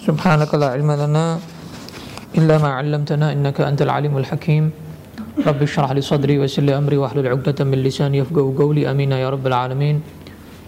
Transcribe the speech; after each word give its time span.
سبحانك 0.00 0.48
لا 0.56 0.72
علم 0.72 0.90
لنا 0.96 1.38
إلا 2.38 2.56
ما 2.58 2.70
علمتنا 2.80 3.36
إنك 3.36 3.60
أنت 3.60 3.84
العليم 3.84 4.16
الحكيم. 4.16 4.64
رب 5.46 5.60
اشرح 5.62 5.92
لي 5.92 6.00
صدري 6.00 6.40
ويسر 6.40 6.62
لي 6.64 6.72
أمري 6.72 6.96
واحلل 6.96 7.28
عقدة 7.28 7.64
من 7.68 7.78
لساني 7.84 8.24
يفقه 8.24 8.54
قولي. 8.56 8.90
أمين 8.90 9.12
يا 9.12 9.28
رب 9.28 9.44
العالمين. 9.46 9.96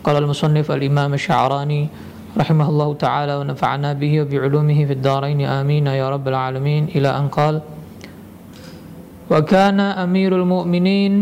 قال 0.05 0.17
المصنف 0.21 0.69
الإمام 0.69 1.15
الشعراني 1.17 1.89
رحمه 2.37 2.69
الله 2.69 2.89
تعالى 2.95 3.35
ونفعنا 3.41 3.91
به 3.93 4.13
وبعلومه 4.21 4.79
في 4.85 4.93
الدارين. 4.93 5.41
آمين 5.41 5.87
يا 5.87 6.07
رب 6.13 6.29
العالمين. 6.29 6.83
إلى 6.93 7.09
أن 7.09 7.29
قال 7.33 7.61
وكان 9.33 9.81
أمير 9.81 10.37
المؤمنين 10.37 11.13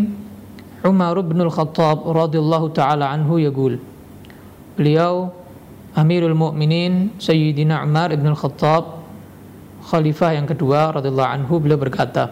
عمر 0.84 1.20
بن 1.20 1.40
الخطاب 1.40 1.98
رضي 2.10 2.38
الله 2.38 2.62
تعالى 2.68 3.04
عنه 3.04 3.40
يقول 3.40 3.78
beliau 4.78 5.30
Amirul 5.94 6.38
Mukminin 6.38 7.18
Sayyidina 7.18 7.82
Umar 7.82 8.14
ibn 8.14 8.30
Al-Khattab 8.30 9.02
khalifah 9.90 10.38
yang 10.38 10.46
kedua 10.46 10.94
radhiyallahu 10.94 11.30
anhu 11.34 11.58
beliau 11.58 11.80
berkata 11.82 12.30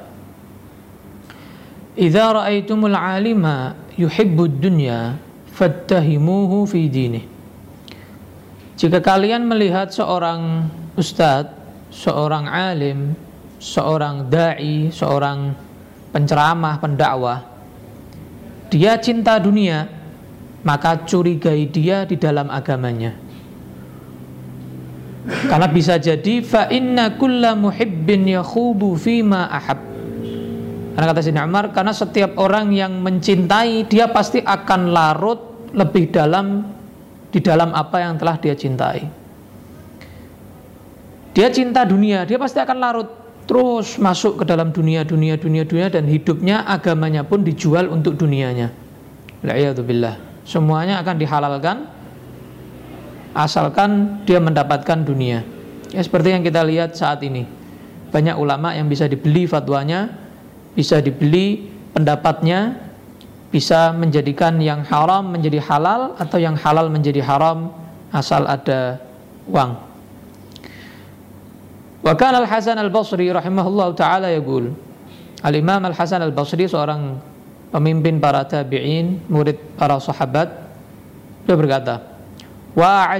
Idza 1.99 2.31
ra'aitumul 2.31 2.95
'alima 2.95 3.75
yuhibbud 3.99 4.63
dunya 4.63 5.19
fattahimuhu 5.51 6.71
fi 6.71 6.87
dinih 6.87 7.27
Jika 8.79 9.03
kalian 9.03 9.43
melihat 9.43 9.91
seorang 9.91 10.71
ustadz, 10.95 11.51
seorang 11.91 12.47
alim, 12.47 13.19
seorang 13.59 14.31
dai, 14.31 14.95
seorang 14.95 15.51
penceramah, 16.15 16.79
pendakwah, 16.79 17.43
dia 18.71 18.95
cinta 19.03 19.35
dunia, 19.43 19.91
maka 20.63 20.95
curigai 21.03 21.67
dia 21.67 22.07
di 22.07 22.15
dalam 22.15 22.55
agamanya. 22.55 23.28
Karena 25.27 25.69
bisa 25.69 25.99
jadi 25.99 26.41
fa 26.41 26.71
inna 26.71 27.19
kulla 27.19 27.59
muhibbin 27.59 28.29
yakhubu 28.29 28.95
fima 28.95 29.51
ahab. 29.51 29.81
Karena 30.99 31.15
kata 31.15 31.23
Sina 31.23 31.47
Umar, 31.47 31.71
karena 31.71 31.95
setiap 31.95 32.35
orang 32.43 32.75
yang 32.75 32.99
mencintai 32.99 33.87
dia 33.87 34.11
pasti 34.11 34.43
akan 34.43 34.91
larut 34.91 35.71
lebih 35.71 36.11
dalam 36.11 36.75
di 37.31 37.39
dalam 37.39 37.71
apa 37.71 38.03
yang 38.03 38.19
telah 38.19 38.35
dia 38.41 38.57
cintai. 38.57 39.07
Dia 41.39 41.55
cinta 41.55 41.87
dunia, 41.87 42.27
dia 42.27 42.35
pasti 42.35 42.59
akan 42.59 42.77
larut 42.83 43.09
terus 43.47 43.95
masuk 43.97 44.43
ke 44.43 44.45
dalam 44.45 44.75
dunia, 44.75 45.07
dunia, 45.07 45.39
dunia, 45.39 45.63
dunia 45.63 45.87
dan 45.87 46.05
hidupnya, 46.05 46.67
agamanya 46.67 47.23
pun 47.23 47.47
dijual 47.47 47.87
untuk 47.89 48.19
dunianya. 48.19 48.75
La'iyatubillah. 49.47 50.43
Semuanya 50.43 50.99
akan 50.99 51.15
dihalalkan 51.15 51.77
asalkan 53.37 54.23
dia 54.25 54.39
mendapatkan 54.39 55.05
dunia. 55.05 55.45
Ya 55.93 56.01
seperti 56.05 56.37
yang 56.37 56.45
kita 56.45 56.65
lihat 56.65 56.97
saat 56.97 57.25
ini. 57.25 57.49
Banyak 58.09 58.37
ulama 58.41 58.73
yang 58.73 58.89
bisa 58.89 59.05
dibeli 59.05 59.45
fatwanya, 59.45 60.13
bisa 60.73 61.01
dibeli 61.01 61.69
pendapatnya, 61.93 62.77
bisa 63.49 63.93
menjadikan 63.97 64.61
yang 64.61 64.85
haram 64.85 65.29
menjadi 65.33 65.61
halal 65.65 66.17
atau 66.17 66.37
yang 66.41 66.57
halal 66.57 66.89
menjadi 66.93 67.25
haram 67.25 67.73
asal 68.13 68.45
ada 68.49 69.01
uang. 69.49 69.77
Wa 72.05 72.15
kana 72.17 72.41
Al-Hasan 72.45 72.81
Al-Basri 72.81 73.29
rahimahullah 73.29 73.89
taala 73.93 74.29
yaqul 74.33 74.73
Al-Imam 75.45 75.83
Al-Hasan 75.85 76.25
Al-Basri 76.25 76.65
seorang 76.69 77.21
pemimpin 77.71 78.19
para 78.19 78.43
tabi'in, 78.49 79.23
murid 79.29 79.57
para 79.77 80.01
sahabat, 80.01 80.49
beliau 81.45 81.59
berkata, 81.61 82.18
wa 82.79 83.11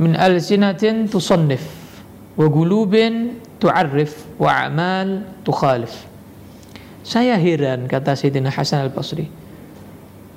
min 0.00 0.16
saya 7.06 7.38
heran 7.38 7.86
kata 7.86 8.18
Sayyidina 8.18 8.50
Hasan 8.50 8.82
al-Basri. 8.82 9.30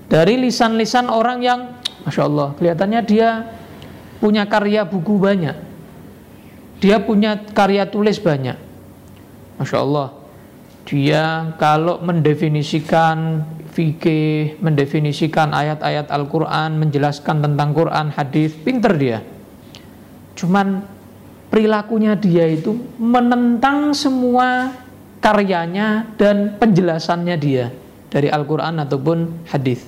Dari 0.05 0.37
lisan-lisan 0.37 1.09
orang 1.09 1.41
yang 1.41 1.59
Masya 2.05 2.29
Allah 2.29 2.53
kelihatannya 2.61 3.01
dia 3.09 3.41
punya 4.21 4.45
karya 4.45 4.85
buku 4.85 5.17
banyak. 5.17 5.57
Dia 6.77 7.01
punya 7.01 7.41
karya 7.57 7.89
tulis 7.89 8.21
banyak. 8.21 8.53
Masya 9.57 9.77
Allah 9.81 10.13
dia 10.85 11.57
kalau 11.57 11.97
mendefinisikan 12.05 13.41
fikih, 13.69 14.57
mendefinisikan 14.59 15.53
ayat-ayat 15.53 16.09
Al-Quran, 16.09 16.81
menjelaskan 16.81 17.45
tentang 17.45 17.71
Quran, 17.71 18.11
hadis, 18.11 18.57
pinter 18.57 18.93
dia. 18.97 19.19
Cuman 20.33 20.83
perilakunya 21.53 22.17
dia 22.17 22.49
itu 22.49 22.73
menentang 22.97 23.93
semua 23.93 24.73
karyanya 25.19 26.09
dan 26.17 26.57
penjelasannya 26.57 27.35
dia 27.37 27.69
dari 28.09 28.27
Al-Quran 28.27 28.81
ataupun 28.81 29.47
hadis. 29.49 29.85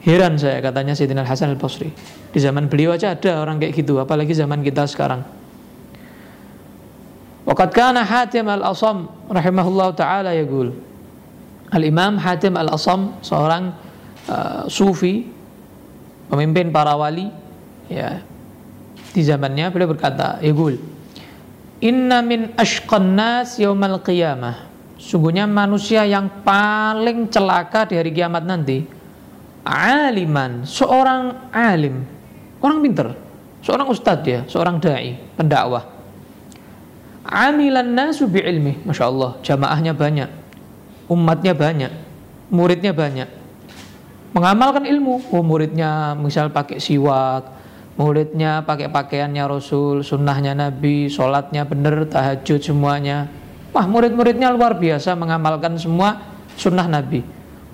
Heran 0.00 0.40
saya 0.40 0.64
katanya 0.64 0.96
Sayyidina 0.96 1.28
Hasan 1.28 1.52
Al-Basri. 1.52 1.92
Di 2.32 2.38
zaman 2.40 2.72
beliau 2.72 2.96
aja 2.96 3.12
ada 3.12 3.44
orang 3.44 3.60
kayak 3.60 3.76
gitu, 3.84 4.00
apalagi 4.00 4.32
zaman 4.32 4.64
kita 4.64 4.88
sekarang. 4.88 5.22
Waqad 7.44 7.70
kana 7.72 8.04
Hatim 8.04 8.48
Al-Asam 8.48 9.08
rahimahullah 9.28 9.88
taala 9.96 10.30
yaqul 10.36 10.89
Al-Imam 11.70 12.18
Hatim 12.18 12.58
Al-Asam 12.58 13.18
seorang 13.22 13.74
uh, 14.26 14.66
sufi 14.66 15.26
pemimpin 16.30 16.74
para 16.74 16.94
wali 16.98 17.30
ya 17.86 18.22
di 19.10 19.22
zamannya 19.22 19.70
beliau 19.70 19.90
berkata 19.90 20.38
yaqul 20.42 20.78
Inna 21.80 22.20
min 22.20 22.52
ashqan 22.60 23.16
nas 23.16 23.56
yaumal 23.56 24.04
qiyamah 24.04 24.68
sungguhnya 25.00 25.48
manusia 25.48 26.04
yang 26.04 26.44
paling 26.44 27.32
celaka 27.32 27.88
di 27.88 27.96
hari 27.96 28.12
kiamat 28.12 28.44
nanti 28.44 28.84
aliman 29.64 30.68
seorang 30.68 31.50
alim 31.54 32.04
orang 32.60 32.78
pinter 32.84 33.08
seorang 33.64 33.88
ustadz 33.88 34.28
ya 34.28 34.40
seorang 34.44 34.76
dai 34.76 35.16
pendakwah 35.40 36.00
Amilan 37.30 37.92
nasu 37.94 38.26
bi 38.26 38.40
ilmi. 38.40 38.82
Masya 38.82 39.04
Allah, 39.06 39.36
jamaahnya 39.44 39.92
banyak. 39.92 40.39
Umatnya 41.10 41.58
banyak. 41.58 41.90
Muridnya 42.54 42.94
banyak. 42.94 43.26
Mengamalkan 44.30 44.86
ilmu. 44.86 45.26
Oh, 45.34 45.42
muridnya 45.42 46.14
misal 46.14 46.54
pakai 46.54 46.78
siwak. 46.78 47.58
Muridnya 47.98 48.62
pakai 48.62 48.88
pakaiannya 48.88 49.44
Rasul, 49.44 50.06
sunnahnya 50.06 50.54
Nabi, 50.54 51.10
sholatnya 51.10 51.66
benar, 51.66 52.06
tahajud 52.06 52.62
semuanya. 52.62 53.26
Wah, 53.74 53.84
murid-muridnya 53.84 54.54
luar 54.54 54.78
biasa 54.78 55.18
mengamalkan 55.18 55.76
semua 55.76 56.22
sunnah 56.54 56.86
Nabi. 56.86 57.20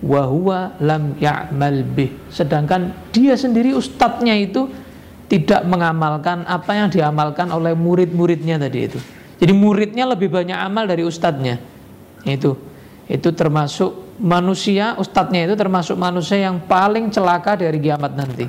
Wahuwa 0.02 0.76
lam 0.82 1.14
ya'mal 1.20 1.84
bih. 1.86 2.10
Sedangkan 2.32 2.90
dia 3.14 3.38
sendiri 3.38 3.76
ustadznya 3.76 4.34
itu 4.34 4.66
tidak 5.30 5.62
mengamalkan 5.68 6.42
apa 6.48 6.74
yang 6.74 6.88
diamalkan 6.90 7.52
oleh 7.54 7.76
murid-muridnya 7.76 8.58
tadi 8.58 8.78
itu. 8.82 8.98
Jadi 9.36 9.52
muridnya 9.52 10.08
lebih 10.08 10.32
banyak 10.32 10.56
amal 10.56 10.88
dari 10.88 11.04
ustadznya. 11.06 11.60
Itu 12.26 12.58
itu 13.06 13.30
termasuk 13.30 14.18
manusia, 14.18 14.98
ustadznya 14.98 15.46
itu 15.46 15.54
termasuk 15.54 15.94
manusia 15.94 16.42
yang 16.42 16.58
paling 16.66 17.14
celaka 17.14 17.54
dari 17.54 17.78
kiamat 17.78 18.12
nanti. 18.18 18.46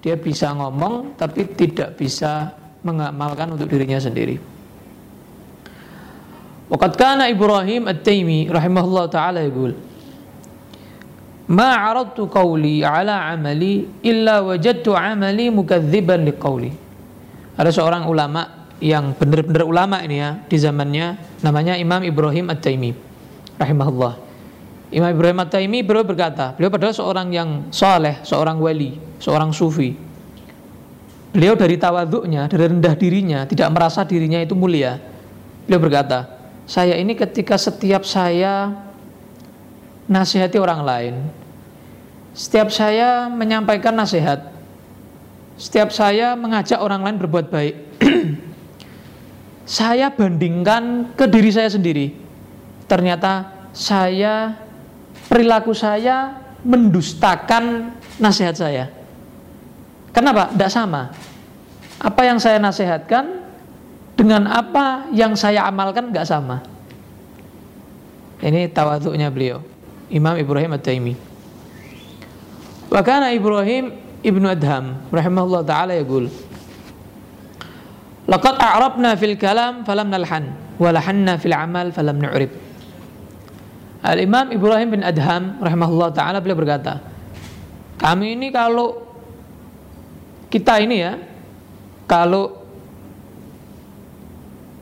Dia 0.00 0.16
bisa 0.16 0.56
ngomong 0.56 1.20
tapi 1.20 1.52
tidak 1.52 2.00
bisa 2.00 2.56
mengamalkan 2.80 3.52
untuk 3.52 3.68
dirinya 3.68 4.00
sendiri. 4.00 4.40
Waqad 6.68 6.92
kana 6.96 7.28
Ibrahim 7.28 7.88
At-Taimi 7.88 8.48
rahimahullah 8.52 9.04
taala 9.08 9.40
yaqul 9.40 9.72
Ma 11.48 11.80
aradtu 11.80 12.28
qawli 12.28 12.84
ala 12.84 13.32
amali 13.32 13.88
illa 14.04 14.44
wajadtu 14.44 14.92
amali 14.92 15.48
mukadziban 15.48 16.28
liqawli. 16.28 16.72
Ada 17.56 17.72
seorang 17.72 18.04
ulama 18.04 18.68
yang 18.84 19.16
benar-benar 19.16 19.64
ulama 19.64 19.96
ini 20.04 20.16
ya 20.20 20.30
di 20.44 20.56
zamannya 20.60 21.06
namanya 21.42 21.74
Imam 21.80 22.04
Ibrahim 22.04 22.52
At-Taimi 22.52 23.07
rahimahullah. 23.58 24.14
Imam 24.88 25.10
Ibrahim 25.12 25.44
At-Taimi 25.44 25.84
beliau 25.84 26.06
berkata, 26.06 26.56
beliau 26.56 26.72
adalah 26.72 26.96
seorang 26.96 27.28
yang 27.28 27.68
soleh, 27.68 28.24
seorang 28.24 28.56
wali, 28.56 28.96
seorang 29.20 29.52
sufi. 29.52 29.92
Beliau 31.28 31.52
dari 31.52 31.76
tawaduknya, 31.76 32.48
dari 32.48 32.72
rendah 32.72 32.96
dirinya, 32.96 33.44
tidak 33.44 33.68
merasa 33.68 34.00
dirinya 34.08 34.40
itu 34.40 34.56
mulia. 34.56 34.96
Beliau 35.68 35.76
berkata, 35.84 36.24
saya 36.64 36.96
ini 36.96 37.12
ketika 37.12 37.60
setiap 37.60 38.08
saya 38.08 38.72
nasihati 40.08 40.56
orang 40.56 40.80
lain, 40.80 41.14
setiap 42.32 42.72
saya 42.72 43.28
menyampaikan 43.28 43.92
nasihat, 43.92 44.56
setiap 45.60 45.92
saya 45.92 46.32
mengajak 46.32 46.80
orang 46.80 47.04
lain 47.04 47.20
berbuat 47.20 47.52
baik, 47.52 47.76
saya 49.68 50.08
bandingkan 50.08 51.12
ke 51.12 51.28
diri 51.28 51.52
saya 51.52 51.68
sendiri. 51.68 52.27
Ternyata 52.88 53.52
saya 53.76 54.56
perilaku 55.28 55.76
saya 55.76 56.40
mendustakan 56.64 57.94
nasihat 58.18 58.56
saya. 58.56 58.84
Kenapa? 60.10 60.50
Tidak 60.50 60.72
sama. 60.72 61.12
apa 61.98 62.22
yang 62.22 62.38
saya 62.38 62.62
nasihatkan 62.62 63.42
dengan 64.14 64.46
apa 64.46 65.10
yang 65.10 65.34
saya 65.34 65.66
amalkan 65.66 66.14
nggak 66.14 66.26
sama. 66.26 66.62
Ini 68.38 68.70
tawaduknya 68.70 69.34
beliau, 69.34 69.58
Imam 70.06 70.38
Ibrahim 70.38 70.78
At-Taimi. 70.78 71.14
Wakana 72.86 73.34
Ibrahim 73.34 73.98
ibnu 74.22 74.46
Adham, 74.46 75.02
rahimahullah 75.10 75.62
taala 75.66 75.92
yaqul, 75.98 76.30
Laqad 78.28 78.60
a'rabna 78.60 79.16
fil 79.18 79.34
kalam 79.34 79.82
falam 79.82 80.12
nalhan, 80.12 80.54
wa 80.78 80.92
lahanna 80.92 81.40
fil 81.40 81.56
amal 81.56 81.90
falam 81.90 82.20
nu'rib. 82.20 82.67
Al-Imam 83.98 84.54
Ibrahim 84.54 84.94
bin 84.94 85.02
Adham 85.02 85.58
rahimahullah 85.58 86.14
taala 86.14 86.38
beliau 86.38 86.54
berkata, 86.54 87.02
kami 87.98 88.38
ini 88.38 88.54
kalau 88.54 88.94
kita 90.46 90.78
ini 90.78 90.96
ya, 91.02 91.18
kalau 92.06 92.62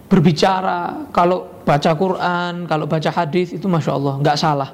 berbicara, 0.07 1.09
kalau 1.11 1.65
baca 1.65 1.91
Quran, 1.97 2.69
kalau 2.69 2.85
baca 2.85 3.11
hadis 3.11 3.57
itu 3.57 3.67
masya 3.67 3.97
Allah 3.97 4.15
nggak 4.21 4.37
salah, 4.37 4.71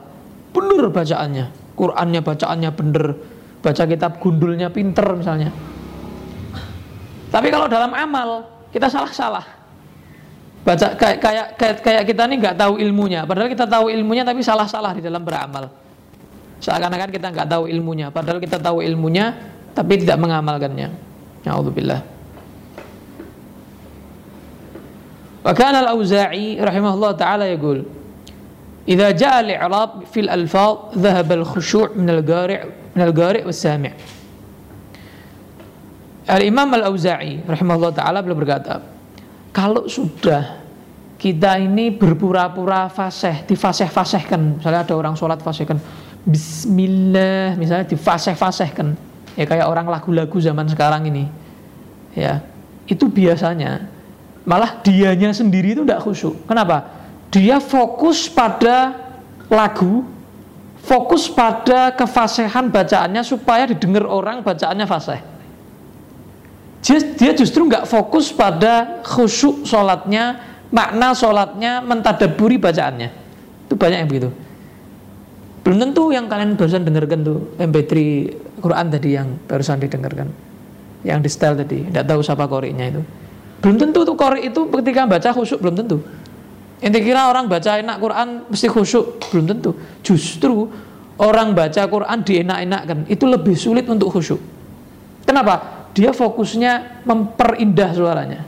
bener 0.50 0.91
bacaannya, 0.91 1.79
Qurannya 1.79 2.21
bacaannya 2.21 2.71
bener, 2.75 3.05
baca 3.62 3.83
kitab 3.87 4.19
gundulnya 4.19 4.69
pinter 4.75 5.06
misalnya. 5.15 5.55
Tapi 7.33 7.49
kalau 7.49 7.71
dalam 7.71 7.94
amal 7.94 8.44
kita 8.75 8.91
salah-salah 8.91 9.62
baca 10.62 10.94
kayak 10.94 11.17
kayak 11.59 11.76
kayak, 11.82 12.03
kita 12.06 12.23
ini 12.31 12.35
nggak 12.38 12.56
tahu 12.56 12.79
ilmunya. 12.79 13.26
Padahal 13.26 13.50
kita 13.50 13.67
tahu 13.67 13.91
ilmunya 13.91 14.23
tapi 14.23 14.41
salah-salah 14.47 14.94
di 14.94 15.03
dalam 15.03 15.23
beramal. 15.23 15.70
Seakan-akan 16.62 17.11
kita 17.11 17.35
nggak 17.35 17.49
tahu 17.50 17.67
ilmunya. 17.67 18.14
Padahal 18.14 18.38
kita 18.38 18.62
tahu 18.62 18.79
ilmunya 18.82 19.35
tapi 19.75 19.99
tidak 19.99 20.23
mengamalkannya. 20.23 20.88
Ya 21.43 21.59
wa 25.43 25.53
kana 25.53 25.82
al-auza'i 25.82 26.62
rahimahullah 26.62 27.12
taala 27.19 27.50
yaqul 27.50 27.82
idza 28.87 29.11
jaa 29.19 29.43
al-i'rab 29.43 30.06
fil 30.06 30.31
alfaz 30.31 30.94
dhahaba 30.94 31.43
al-khushu' 31.43 31.99
min 31.99 32.06
al-qari' 32.15 32.62
min 32.94 33.03
al-qari' 33.03 33.43
was-sami' 33.43 34.23
Al-Imam 36.23 36.70
Al-Auza'i 36.70 37.43
rahimahullah 37.43 37.93
taala 37.99 38.23
berkata 38.23 38.79
kalau 39.54 39.87
sudah 39.87 40.58
kita 41.20 41.60
ini 41.62 41.94
berpura-pura 41.94 42.90
fasih, 42.90 43.46
difasih-fasihkan, 43.46 44.58
misalnya 44.58 44.82
ada 44.82 44.94
orang 44.99 45.14
sholat 45.14 45.38
fasihkan, 45.38 45.78
Bismillah, 46.22 47.54
misalnya 47.54 47.87
difasih-fasihkan, 47.87 48.94
ya 49.38 49.44
kayak 49.46 49.66
orang 49.70 49.87
lagu-lagu 49.87 50.34
zaman 50.43 50.66
sekarang 50.66 51.06
ini, 51.06 51.31
ya 52.16 52.43
itu 52.90 53.06
biasanya 53.06 53.87
Malah 54.43 54.82
dianya 54.82 55.31
sendiri 55.31 55.78
itu 55.78 55.82
tidak 55.87 56.02
khusyuk. 56.02 56.34
Kenapa? 56.50 56.90
Dia 57.31 57.62
fokus 57.62 58.26
pada 58.26 58.90
lagu, 59.46 60.02
fokus 60.82 61.31
pada 61.31 61.94
kefasihan 61.94 62.66
bacaannya 62.66 63.22
supaya 63.22 63.70
didengar 63.70 64.02
orang 64.10 64.43
bacaannya 64.43 64.87
fasih. 64.90 65.22
Dia 66.82 67.31
justru 67.38 67.70
nggak 67.70 67.87
fokus 67.87 68.34
pada 68.34 69.00
khusyuk 69.06 69.62
sholatnya, 69.62 70.43
makna 70.75 71.14
sholatnya, 71.14 71.79
mentadaburi 71.79 72.58
bacaannya. 72.58 73.08
Itu 73.70 73.79
banyak 73.79 73.99
yang 74.02 74.11
begitu. 74.11 74.34
Belum 75.62 75.79
tentu 75.79 76.11
yang 76.11 76.26
kalian 76.26 76.58
barusan 76.58 76.82
dengarkan 76.82 77.23
tuh 77.23 77.55
MP3 77.55 77.94
Quran 78.58 78.87
tadi 78.90 79.08
yang 79.14 79.38
barusan 79.46 79.79
didengarkan. 79.79 80.26
Yang 81.06 81.19
di 81.23 81.31
style 81.31 81.55
tadi, 81.55 81.79
tidak 81.87 82.05
tahu 82.11 82.20
siapa 82.23 82.50
koriknya 82.50 82.99
itu. 82.99 83.02
Belum 83.62 83.79
tentu 83.79 84.02
tuh 84.02 84.19
kori 84.19 84.50
itu 84.50 84.67
ketika 84.67 85.06
baca 85.06 85.31
khusyuk 85.31 85.62
belum 85.62 85.79
tentu. 85.79 86.02
Inti 86.82 86.99
kira 86.99 87.31
orang 87.31 87.46
baca 87.46 87.79
enak 87.79 87.96
Quran 88.02 88.29
mesti 88.50 88.67
khusyuk 88.67 89.23
belum 89.31 89.55
tentu. 89.55 89.70
Justru 90.02 90.67
orang 91.23 91.55
baca 91.55 91.87
Quran 91.87 92.19
dienak-enakkan 92.26 93.06
itu 93.06 93.23
lebih 93.23 93.55
sulit 93.55 93.87
untuk 93.87 94.11
khusyuk. 94.11 94.43
Kenapa? 95.23 95.81
Dia 95.93 96.11
fokusnya 96.17 97.05
memperindah 97.05 97.91
suaranya. 97.93 98.41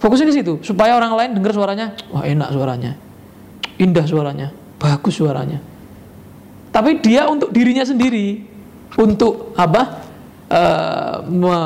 Fokusnya 0.00 0.32
di 0.32 0.34
situ 0.40 0.52
supaya 0.64 0.96
orang 0.96 1.12
lain 1.12 1.30
dengar 1.36 1.52
suaranya, 1.52 1.92
wah 2.08 2.24
enak 2.24 2.56
suaranya, 2.56 2.96
indah 3.76 4.04
suaranya, 4.08 4.48
bagus 4.80 5.20
suaranya. 5.20 5.60
Tapi 6.72 7.04
dia 7.04 7.28
untuk 7.28 7.52
dirinya 7.52 7.84
sendiri, 7.84 8.40
untuk 8.96 9.52
apa? 9.60 10.08
Uh, 10.50 11.22
me, 11.30 11.56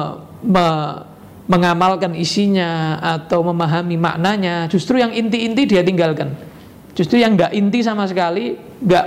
me, 0.44 0.66
mengamalkan 1.46 2.12
isinya 2.18 3.00
atau 3.00 3.40
memahami 3.46 3.96
maknanya, 3.96 4.66
justru 4.68 4.98
yang 4.98 5.14
inti-inti 5.14 5.64
dia 5.64 5.86
tinggalkan. 5.86 6.34
Justru 6.94 7.22
yang 7.22 7.38
nggak 7.38 7.54
inti 7.54 7.86
sama 7.86 8.06
sekali, 8.10 8.58
nggak 8.82 9.04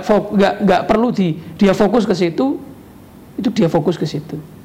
nggak 0.64 0.82
perlu 0.88 1.12
di 1.12 1.36
dia 1.56 1.76
fokus 1.76 2.08
ke 2.08 2.16
situ, 2.16 2.58
itu 3.36 3.48
dia 3.52 3.68
fokus 3.68 4.00
ke 4.00 4.08
situ. 4.08 4.57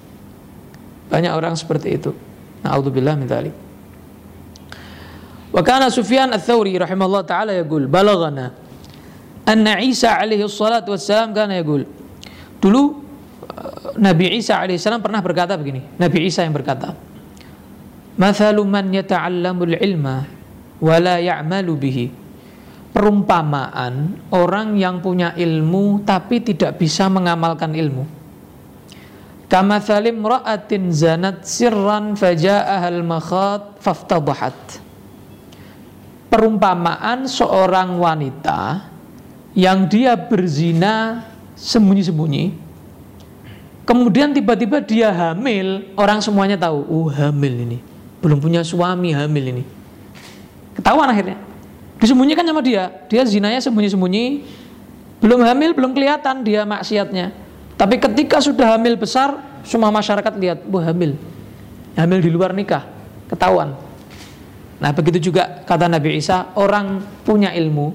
Banyak 1.12 1.34
orang 1.34 1.56
seperti 1.56 2.00
itu. 2.00 2.12
Nauzubillah 2.64 3.16
min 3.20 3.28
dzalik. 3.28 3.56
Wa 5.54 5.62
kana 5.62 5.94
Sufyan 5.94 6.34
ats-Tsauri 6.34 6.74
rahimahullah 6.80 7.24
taala 7.30 7.52
yaqul 7.54 7.86
balaghana 7.86 8.58
anna 9.46 9.78
Isa 9.86 10.18
alaihi 10.18 10.42
salatu 10.50 10.98
wassalam 10.98 11.30
kana 11.30 11.62
yaqul 11.62 11.86
dulu 12.58 13.06
Nabi 14.02 14.34
Isa 14.34 14.58
alaihi 14.58 14.82
salam 14.82 14.98
pernah 14.98 15.22
berkata 15.22 15.54
begini 15.54 15.86
Nabi 16.02 16.26
Isa 16.26 16.42
yang 16.42 16.58
berkata 16.58 16.98
Mathalu 18.14 18.62
man 18.66 18.94
yata'allamul 18.94 19.74
ilma 19.82 20.22
wa 20.78 20.96
la 21.02 21.18
ya'malu 21.18 21.74
bihi. 21.74 22.06
Perumpamaan 22.94 24.22
orang 24.30 24.78
yang 24.78 25.02
punya 25.02 25.34
ilmu 25.34 26.06
tapi 26.06 26.46
tidak 26.46 26.78
bisa 26.78 27.10
mengamalkan 27.10 27.74
ilmu. 27.74 28.06
Kama 29.54 29.78
thalim 29.78 30.18
ra'atin 30.26 30.90
zanat 30.90 31.46
sirran 31.46 32.18
faja'ahal 32.18 33.06
makhat 33.06 33.78
faftadahat. 33.78 34.58
Perumpamaan 36.34 37.30
seorang 37.30 38.02
wanita 38.02 38.90
yang 39.54 39.86
dia 39.86 40.18
berzina 40.18 41.22
sembunyi-sembunyi 41.54 42.58
kemudian 43.86 44.34
tiba-tiba 44.34 44.82
dia 44.82 45.14
hamil 45.14 45.86
orang 46.02 46.18
semuanya 46.18 46.58
tahu 46.58 46.82
oh 46.90 47.14
hamil 47.14 47.54
ini. 47.54 47.78
Belum 48.26 48.42
punya 48.42 48.66
suami 48.66 49.14
hamil 49.14 49.54
ini. 49.54 49.64
Ketahuan 50.74 51.14
akhirnya. 51.14 51.38
Disembunyikan 52.02 52.42
sama 52.42 52.66
dia. 52.66 52.90
Dia 53.06 53.22
zinanya 53.22 53.62
sembunyi-sembunyi. 53.62 54.50
Belum 55.22 55.46
hamil 55.46 55.78
belum 55.78 55.94
kelihatan 55.94 56.42
dia 56.42 56.66
maksiatnya 56.66 57.44
tapi 57.84 58.00
ketika 58.00 58.40
sudah 58.40 58.80
hamil 58.80 58.96
besar 58.96 59.36
semua 59.68 59.92
masyarakat 59.92 60.32
lihat 60.40 60.64
wah 60.72 60.88
hamil 60.88 61.20
hamil 62.00 62.20
di 62.24 62.32
luar 62.32 62.56
nikah 62.56 62.88
ketahuan 63.28 63.76
nah 64.80 64.96
begitu 64.96 65.28
juga 65.28 65.68
kata 65.68 65.92
Nabi 65.92 66.16
Isa 66.16 66.56
orang 66.56 67.04
punya 67.28 67.52
ilmu 67.52 67.92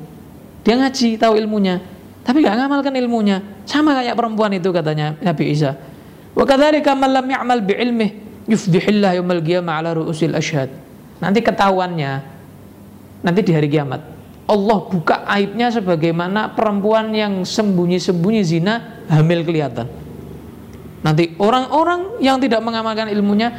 dia 0.60 0.76
ngaji 0.76 1.16
tahu 1.16 1.40
ilmunya 1.40 1.80
tapi 2.20 2.44
nggak 2.44 2.56
ngamalkan 2.60 2.92
ilmunya 3.00 3.40
sama 3.64 3.96
kayak 3.96 4.12
perempuan 4.12 4.52
itu 4.52 4.68
katanya 4.68 5.16
Nabi 5.24 5.56
Isa 5.56 5.72
wa 6.36 6.44
kadzalika 6.44 6.92
man 6.92 7.16
lam 7.16 7.24
ya'mal 7.24 7.64
bi 7.64 7.72
yufdihillah 8.48 9.20
yaumal 9.20 9.44
qiyamah 9.44 9.84
ala. 9.84 9.92
Nanti 11.20 11.38
ketahuannya 11.44 12.12
nanti 13.20 13.40
di 13.44 13.52
hari 13.52 13.68
kiamat. 13.68 14.00
Allah 14.48 14.78
buka 14.88 15.28
aibnya 15.28 15.68
sebagaimana 15.68 16.56
perempuan 16.56 17.12
yang 17.12 17.44
sembunyi-sembunyi 17.44 18.40
zina 18.40 18.97
hamil 19.08 19.42
kelihatan. 19.44 19.88
Nanti 21.02 21.34
orang-orang 21.38 22.20
yang 22.20 22.42
tidak 22.42 22.60
mengamalkan 22.60 23.08
ilmunya 23.08 23.54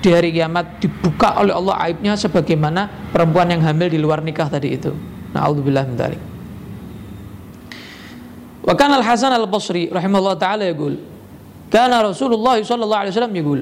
di 0.00 0.10
hari 0.10 0.32
kiamat 0.32 0.80
dibuka 0.80 1.36
oleh 1.38 1.52
Allah 1.52 1.76
aibnya 1.86 2.16
sebagaimana 2.16 3.12
perempuan 3.12 3.52
yang 3.52 3.62
hamil 3.62 3.92
di 3.92 4.00
luar 4.00 4.24
nikah 4.24 4.48
tadi 4.48 4.74
itu. 4.74 4.90
Na'udzubillah 5.36 5.84
min 5.86 5.94
dzalik. 5.94 6.22
Wa 8.64 8.74
kana 8.76 9.00
Al-Hasan 9.00 9.32
Al-Basri 9.32 9.88
rahimahullah 9.88 10.36
taala 10.36 10.68
yaqul, 10.68 11.00
kana 11.72 12.04
Rasulullah 12.04 12.60
sallallahu 12.60 13.00
alaihi 13.06 13.12
wasallam 13.14 13.34
yaqul, 13.36 13.60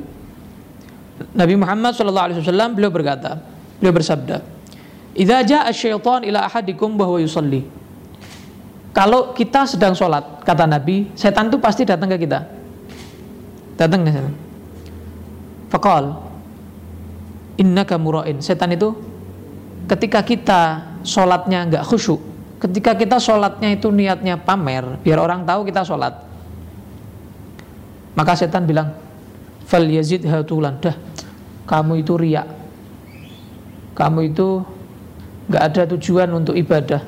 Nabi 1.35 1.54
Muhammad 1.59 1.95
SAW 1.99 2.75
beliau 2.75 2.90
berkata, 2.95 3.42
beliau 3.83 3.95
bersabda, 3.95 4.42
"Idza 5.18 5.38
jaa 5.42 5.71
syaitan 5.75 6.23
ila 6.23 6.47
ahadikum 6.47 6.95
bahwa 6.95 7.18
yusalli." 7.18 7.66
Kalau 8.97 9.37
kita 9.37 9.68
sedang 9.68 9.95
sholat, 9.95 10.42
kata 10.42 10.64
Nabi, 10.64 11.12
setan 11.14 11.52
itu 11.52 11.61
pasti 11.61 11.87
datang 11.87 12.11
ke 12.11 12.18
kita. 12.25 12.40
Datang 13.78 14.02
ke 14.02 14.11
setan. 14.11 14.35
Fakal, 15.68 16.04
innaka 17.61 18.00
mura'in. 18.00 18.40
Setan 18.40 18.75
itu 18.75 18.97
ketika 19.87 20.25
kita 20.25 20.61
sholatnya 21.04 21.68
nggak 21.68 21.85
khusyuk, 21.85 22.18
ketika 22.59 22.97
kita 22.97 23.21
sholatnya 23.21 23.76
itu 23.76 23.92
niatnya 23.92 24.40
pamer, 24.40 24.99
biar 25.04 25.21
orang 25.21 25.45
tahu 25.45 25.68
kita 25.68 25.85
sholat. 25.85 26.26
Maka 28.18 28.35
setan 28.35 28.66
bilang, 28.66 28.99
fal 29.68 29.87
yazid 29.87 30.26
hatulan 30.26 30.80
dah 30.83 30.97
kamu 31.68 32.00
itu 32.00 32.16
riak. 32.16 32.49
Kamu 33.92 34.33
itu 34.33 34.64
nggak 35.52 35.62
ada 35.62 35.83
tujuan 35.92 36.33
untuk 36.33 36.57
ibadah. 36.57 37.04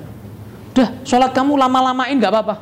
Dah, 0.71 0.89
sholat 1.03 1.35
kamu 1.35 1.59
lama-lamain 1.59 2.15
nggak 2.15 2.31
apa-apa. 2.31 2.55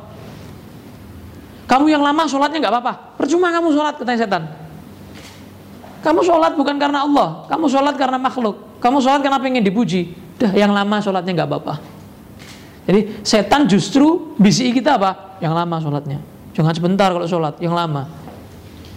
Kamu 1.69 1.85
yang 1.85 2.01
lama 2.01 2.25
sholatnya 2.25 2.65
nggak 2.65 2.73
apa-apa. 2.73 2.93
Percuma 3.21 3.53
kamu 3.53 3.69
sholat 3.77 3.93
katanya 4.01 4.19
setan. 4.25 4.43
Kamu 6.01 6.25
sholat 6.25 6.57
bukan 6.57 6.79
karena 6.81 7.05
Allah, 7.05 7.45
kamu 7.45 7.69
sholat 7.69 7.93
karena 7.99 8.17
makhluk. 8.17 8.81
Kamu 8.81 8.97
sholat 9.03 9.21
karena 9.21 9.37
pengen 9.37 9.61
dipuji. 9.61 10.15
Dah, 10.39 10.55
yang 10.55 10.73
lama 10.73 10.97
sholatnya 11.03 11.43
nggak 11.43 11.49
apa-apa. 11.51 11.73
Jadi 12.89 13.21
setan 13.21 13.69
justru 13.69 14.33
bisi 14.41 14.73
kita 14.73 14.97
apa? 14.97 15.37
Yang 15.37 15.53
lama 15.53 15.75
sholatnya. 15.77 16.19
Jangan 16.57 16.73
sebentar 16.73 17.13
kalau 17.13 17.27
sholat, 17.29 17.61
yang 17.61 17.77
lama. 17.77 18.09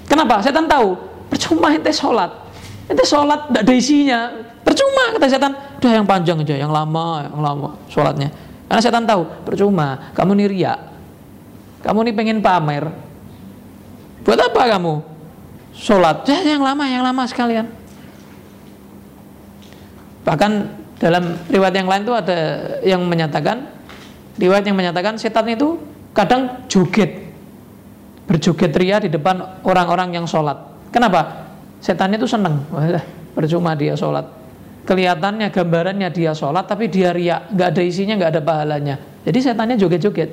Kenapa? 0.08 0.40
Setan 0.40 0.64
tahu, 0.64 0.96
percuma 1.28 1.68
ente 1.76 1.92
sholat. 1.92 2.32
Ente 2.88 3.04
sholat 3.04 3.52
tidak 3.52 3.62
ada 3.68 3.74
isinya. 3.76 4.20
Percuma 4.64 5.12
kata 5.12 5.26
setan. 5.28 5.52
Udah 5.76 5.92
yang 5.92 6.06
panjang 6.08 6.40
aja, 6.40 6.56
yang 6.56 6.72
lama, 6.72 7.28
yang 7.28 7.42
lama 7.42 7.68
sholatnya. 7.92 8.32
Karena 8.72 8.80
setan 8.80 9.04
tahu, 9.04 9.44
percuma. 9.44 10.08
Kamu 10.16 10.32
nih 10.32 10.48
riak. 10.48 10.80
Kamu 11.84 12.08
nih 12.08 12.14
pengen 12.16 12.40
pamer. 12.40 12.88
Buat 14.24 14.48
apa 14.48 14.64
kamu? 14.64 15.04
Sholat. 15.76 16.24
Ya, 16.24 16.56
yang 16.56 16.64
lama, 16.64 16.88
yang 16.88 17.04
lama 17.04 17.28
sekalian. 17.28 17.68
Bahkan 20.24 20.52
dalam 20.96 21.36
riwayat 21.52 21.74
yang 21.76 21.84
lain 21.84 22.02
itu 22.08 22.14
ada 22.16 22.38
yang 22.80 23.04
menyatakan 23.04 23.68
riwayat 24.40 24.64
yang 24.64 24.80
menyatakan 24.80 25.20
setan 25.20 25.52
itu 25.52 25.76
kadang 26.16 26.64
joget 26.64 27.28
berjoget 28.24 28.72
ria 28.72 28.96
di 29.04 29.12
depan 29.12 29.60
orang-orang 29.66 30.14
yang 30.14 30.24
sholat 30.30 30.54
kenapa? 30.94 31.50
setan 31.82 32.14
itu 32.14 32.22
seneng 32.30 32.62
percuma 33.34 33.74
dia 33.74 33.98
sholat 33.98 34.41
kelihatannya 34.84 35.48
gambarannya 35.50 36.08
dia 36.10 36.34
sholat 36.34 36.66
tapi 36.66 36.90
dia 36.90 37.14
ria 37.14 37.46
nggak 37.50 37.68
ada 37.74 37.82
isinya 37.82 38.14
nggak 38.18 38.30
ada 38.38 38.42
pahalanya 38.42 38.96
jadi 39.22 39.38
setannya 39.38 39.76
joget-joget 39.78 40.30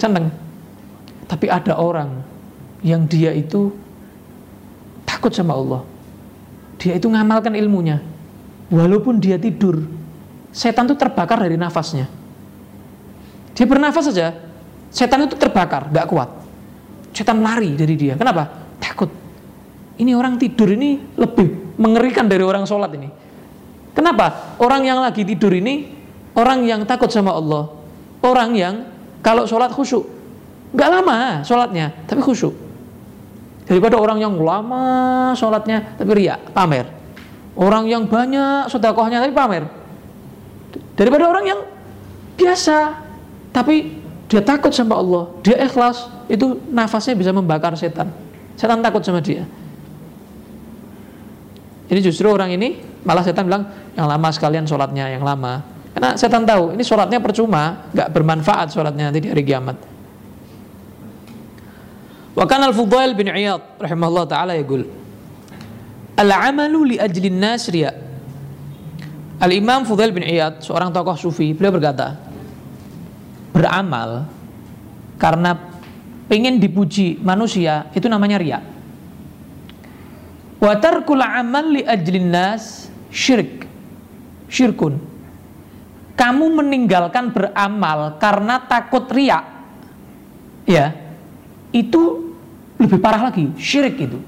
seneng 0.00 0.32
tapi 1.28 1.46
ada 1.48 1.76
orang 1.76 2.24
yang 2.82 3.04
dia 3.06 3.30
itu 3.36 3.72
takut 5.04 5.30
sama 5.30 5.54
Allah 5.54 5.82
dia 6.80 6.96
itu 6.96 7.06
ngamalkan 7.06 7.54
ilmunya 7.54 8.00
walaupun 8.72 9.20
dia 9.20 9.36
tidur 9.36 9.84
setan 10.50 10.88
itu 10.88 10.96
terbakar 10.96 11.38
dari 11.44 11.60
nafasnya 11.60 12.22
dia 13.52 13.66
bernafas 13.68 14.08
saja, 14.08 14.32
setan 14.88 15.28
itu 15.28 15.36
terbakar, 15.36 15.92
gak 15.92 16.08
kuat. 16.08 16.28
Setan 17.12 17.44
lari 17.44 17.76
dari 17.76 17.94
dia. 17.96 18.16
Kenapa? 18.16 18.48
Takut. 18.80 19.12
Ini 20.00 20.16
orang 20.16 20.40
tidur 20.40 20.72
ini 20.72 20.96
lebih 21.16 21.76
mengerikan 21.76 22.24
dari 22.24 22.40
orang 22.40 22.64
sholat 22.64 22.92
ini. 22.96 23.08
Kenapa? 23.92 24.56
Orang 24.56 24.88
yang 24.88 25.04
lagi 25.04 25.22
tidur 25.22 25.52
ini 25.52 25.92
orang 26.32 26.64
yang 26.64 26.80
takut 26.88 27.12
sama 27.12 27.36
Allah. 27.36 27.68
Orang 28.24 28.56
yang 28.56 28.88
kalau 29.20 29.44
sholat 29.44 29.70
khusyuk. 29.70 30.08
Gak 30.72 30.88
lama 30.88 31.44
sholatnya, 31.44 31.92
tapi 32.08 32.24
khusyuk. 32.24 32.56
Daripada 33.68 34.00
orang 34.00 34.18
yang 34.18 34.34
lama 34.40 34.84
sholatnya, 35.36 36.00
tapi 36.00 36.10
riak, 36.16 36.50
pamer. 36.56 36.88
Orang 37.52 37.84
yang 37.84 38.08
banyak 38.08 38.72
sodakohnya, 38.72 39.20
tapi 39.20 39.36
pamer. 39.36 39.68
Daripada 40.96 41.28
orang 41.28 41.44
yang 41.44 41.60
biasa, 42.40 42.96
tapi 43.52 44.00
dia 44.32 44.40
takut 44.40 44.72
sama 44.72 44.96
Allah, 44.96 45.28
dia 45.44 45.60
ikhlas, 45.60 46.08
itu 46.32 46.56
nafasnya 46.72 47.12
bisa 47.12 47.30
membakar 47.36 47.76
setan. 47.76 48.08
Setan 48.56 48.80
takut 48.80 49.04
sama 49.04 49.20
dia. 49.20 49.44
Ini 51.90 52.00
justru 52.02 52.30
orang 52.30 52.54
ini 52.54 52.78
malah 53.02 53.26
setan 53.26 53.46
bilang 53.46 53.66
yang 53.98 54.06
lama 54.06 54.28
sekalian 54.30 54.64
sholatnya 54.66 55.10
yang 55.10 55.24
lama. 55.26 55.62
Karena 55.92 56.16
setan 56.16 56.48
tahu 56.48 56.72
ini 56.72 56.82
sholatnya 56.86 57.20
percuma, 57.20 57.90
nggak 57.92 58.08
bermanfaat 58.14 58.72
sholatnya 58.72 59.12
nanti 59.12 59.20
di 59.20 59.28
hari 59.28 59.44
kiamat. 59.44 59.76
Wa 62.32 62.48
kana 62.48 62.72
al-Fudail 62.72 63.12
bin 63.12 63.28
Iyad 63.28 63.76
rahimahullah 63.76 64.24
taala 64.24 64.56
yaqul 64.56 64.88
Al-amalu 66.16 66.94
li 66.94 66.96
ajlin 66.96 67.36
nas. 67.36 67.68
Al-Imam 69.42 69.82
Fudail 69.82 70.14
bin 70.14 70.22
Iyad, 70.22 70.62
seorang 70.62 70.94
tokoh 70.94 71.18
sufi, 71.18 71.50
beliau 71.50 71.74
berkata, 71.74 72.14
beramal 73.50 74.24
karena 75.18 75.58
pengen 76.30 76.56
dipuji 76.56 77.20
manusia 77.20 77.90
itu 77.92 78.06
namanya 78.08 78.38
ria. 78.40 78.71
Wa 80.62 80.78
tarkul 80.78 81.18
amal 81.18 81.74
li 81.74 81.82
ajlin 81.82 82.30
nas 82.30 82.86
syirik. 83.10 83.66
Syirkun. 84.46 84.94
Kamu 86.14 86.54
meninggalkan 86.62 87.34
beramal 87.34 88.14
karena 88.22 88.62
takut 88.62 89.10
ria. 89.10 89.42
Ya. 90.62 90.94
Itu 91.74 92.30
lebih 92.78 93.02
parah 93.02 93.32
lagi, 93.32 93.50
syirik 93.58 93.98
itu. 93.98 94.22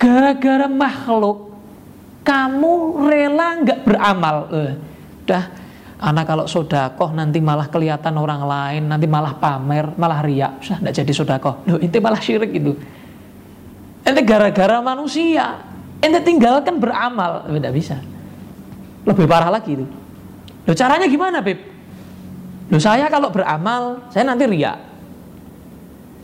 Gara-gara 0.00 0.66
makhluk 0.66 1.54
kamu 2.26 3.04
rela 3.06 3.48
nggak 3.62 3.80
beramal. 3.84 4.36
Eh, 4.50 4.72
udah 5.22 5.44
Anak 6.04 6.28
kalau 6.28 6.44
sodakoh 6.44 7.16
nanti 7.16 7.40
malah 7.40 7.70
kelihatan 7.72 8.18
orang 8.20 8.44
lain, 8.44 8.82
nanti 8.92 9.08
malah 9.08 9.40
pamer, 9.40 9.96
malah 9.96 10.20
riak, 10.20 10.60
susah 10.60 10.82
tidak 10.84 10.94
jadi 11.00 11.12
sodakoh. 11.16 11.54
Loh, 11.64 11.80
itu 11.80 11.96
malah 11.96 12.20
syirik 12.20 12.52
itu. 12.52 12.76
Ente 14.04 14.20
gara-gara 14.22 14.84
manusia, 14.84 15.64
ente 16.04 16.20
tinggalkan 16.20 16.76
beramal, 16.76 17.48
tidak 17.48 17.72
bisa. 17.72 17.96
Lebih 19.04 19.24
parah 19.24 19.48
lagi 19.48 19.80
itu. 19.80 19.86
Loh 20.64 20.76
caranya 20.76 21.08
gimana, 21.08 21.40
Beb? 21.40 21.60
Loh 22.68 22.80
saya 22.80 23.08
kalau 23.08 23.32
beramal, 23.32 24.04
saya 24.12 24.28
nanti 24.28 24.44
riak. 24.44 24.78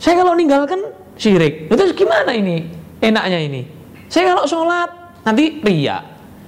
Saya 0.01 0.21
kalau 0.21 0.33
ninggalkan 0.33 0.81
syirik. 1.17 1.69
Itu 1.69 1.93
gimana 1.93 2.33
ini? 2.33 2.65
Enaknya 3.01 3.39
ini. 3.41 3.61
Saya 4.09 4.33
kalau 4.33 4.45
sholat, 4.45 4.89
nanti 5.25 5.61
riak. 5.61 6.01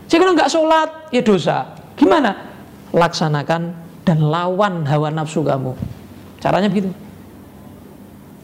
Saya 0.09 0.17
kalau 0.21 0.33
nggak 0.37 0.49
sholat, 0.49 0.89
ya 1.13 1.21
dosa. 1.21 1.69
Gimana? 1.97 2.53
laksanakan 2.93 3.73
dan 4.05 4.17
lawan 4.21 4.85
hawa 4.85 5.09
nafsu 5.09 5.41
kamu. 5.41 5.73
Caranya 6.37 6.69
begitu. 6.69 6.93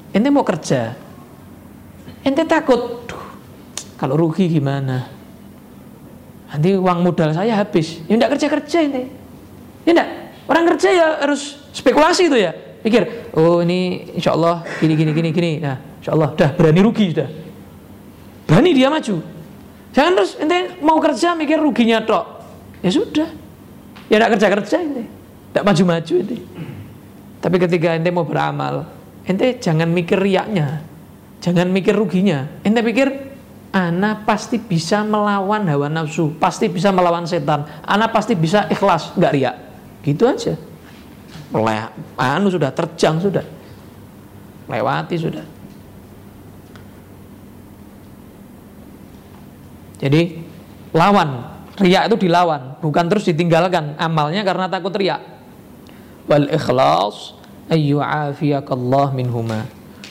Ente 0.09 0.33
mau 0.33 0.41
kerja, 0.41 0.97
ente 2.23 2.43
takut, 2.45 3.07
kalau 3.99 4.15
rugi 4.15 4.47
gimana? 4.47 5.07
Nanti 6.49 6.73
uang 6.73 7.05
modal 7.05 7.35
saya 7.35 7.53
habis. 7.59 8.01
Ya 8.09 8.17
enggak 8.17 8.37
kerja 8.37 8.47
kerja 8.49 8.77
ente. 8.81 9.03
Ya 9.85 9.91
enggak. 9.93 10.09
Orang 10.49 10.63
kerja 10.73 10.89
ya 10.89 11.07
harus 11.21 11.61
spekulasi 11.75 12.25
itu 12.25 12.37
ya. 12.41 12.51
Pikir, 12.79 13.31
oh 13.35 13.59
ini 13.59 14.07
insya 14.15 14.33
Allah 14.33 14.63
gini 14.79 14.95
gini 14.97 15.11
gini 15.13 15.29
gini. 15.29 15.51
Nah, 15.61 15.77
insya 16.01 16.15
Allah 16.15 16.33
dah 16.33 16.49
berani 16.55 16.79
rugi 16.81 17.11
sudah. 17.13 17.29
Berani 18.49 18.69
dia 18.73 18.89
maju. 18.89 19.15
Jangan 19.93 20.11
terus 20.17 20.31
ente 20.41 20.79
mau 20.81 20.97
kerja 20.97 21.37
mikir 21.37 21.61
ruginya 21.61 22.01
tok. 22.01 22.25
Ya 22.79 22.89
sudah, 22.89 23.29
Ya 24.09 24.17
tidak 24.17 24.29
kerja-kerja 24.39 24.77
ini. 24.81 25.03
Tidak 25.53 25.63
maju-maju 25.63 26.13
ini. 26.17 26.37
Tapi 27.39 27.55
ketika 27.61 27.93
ente 27.93 28.09
mau 28.09 28.25
beramal, 28.25 28.89
ente 29.23 29.61
jangan 29.61 29.85
mikir 29.85 30.17
riaknya. 30.17 30.81
Jangan 31.39 31.71
mikir 31.71 31.95
ruginya. 31.95 32.47
Ente 32.63 32.83
pikir, 32.83 33.31
Ana 33.69 34.25
pasti 34.25 34.57
bisa 34.57 35.05
melawan 35.05 35.69
hawa 35.69 35.87
nafsu. 35.87 36.33
Pasti 36.41 36.67
bisa 36.67 36.89
melawan 36.89 37.29
setan. 37.29 37.63
Ana 37.85 38.09
pasti 38.09 38.33
bisa 38.33 38.65
ikhlas. 38.65 39.13
Nggak 39.13 39.33
riak. 39.37 39.55
Gitu 40.01 40.25
aja. 40.25 40.57
Leh, 41.49 41.81
anu 42.17 42.49
sudah 42.49 42.73
terjang 42.73 43.21
sudah. 43.21 43.45
Lewati 44.69 45.15
sudah. 45.17 45.45
Jadi 49.99 50.21
lawan 50.95 51.59
Riak 51.79 52.11
itu 52.11 52.27
dilawan, 52.27 52.75
bukan 52.83 53.07
terus 53.07 53.23
ditinggalkan 53.31 53.95
amalnya 53.95 54.43
karena 54.43 54.67
takut 54.67 54.91
riak. 54.91 55.23
Wal 56.27 56.51
ikhlas 56.51 57.39
ayyu'afiyakallah 57.71 59.15
minhuma. 59.15 59.63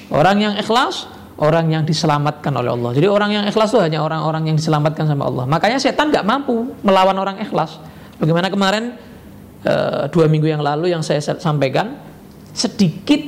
Orang 0.09 0.41
yang 0.41 0.57
ikhlas, 0.57 1.05
orang 1.39 1.71
yang 1.71 1.83
diselamatkan 1.87 2.51
oleh 2.51 2.75
Allah. 2.75 2.91
Jadi 2.99 3.07
orang 3.07 3.31
yang 3.31 3.45
ikhlas 3.47 3.71
itu 3.71 3.79
hanya 3.79 4.03
orang-orang 4.03 4.51
yang 4.51 4.57
diselamatkan 4.59 5.07
sama 5.07 5.31
Allah. 5.31 5.45
Makanya 5.47 5.79
setan 5.79 6.11
nggak 6.11 6.27
mampu 6.27 6.75
melawan 6.83 7.15
orang 7.15 7.39
ikhlas. 7.39 7.79
Bagaimana 8.19 8.51
kemarin 8.51 8.99
e, 9.63 9.75
dua 10.11 10.27
minggu 10.27 10.51
yang 10.51 10.59
lalu 10.59 10.91
yang 10.91 11.03
saya 11.07 11.23
sampaikan, 11.23 11.95
sedikit 12.51 13.23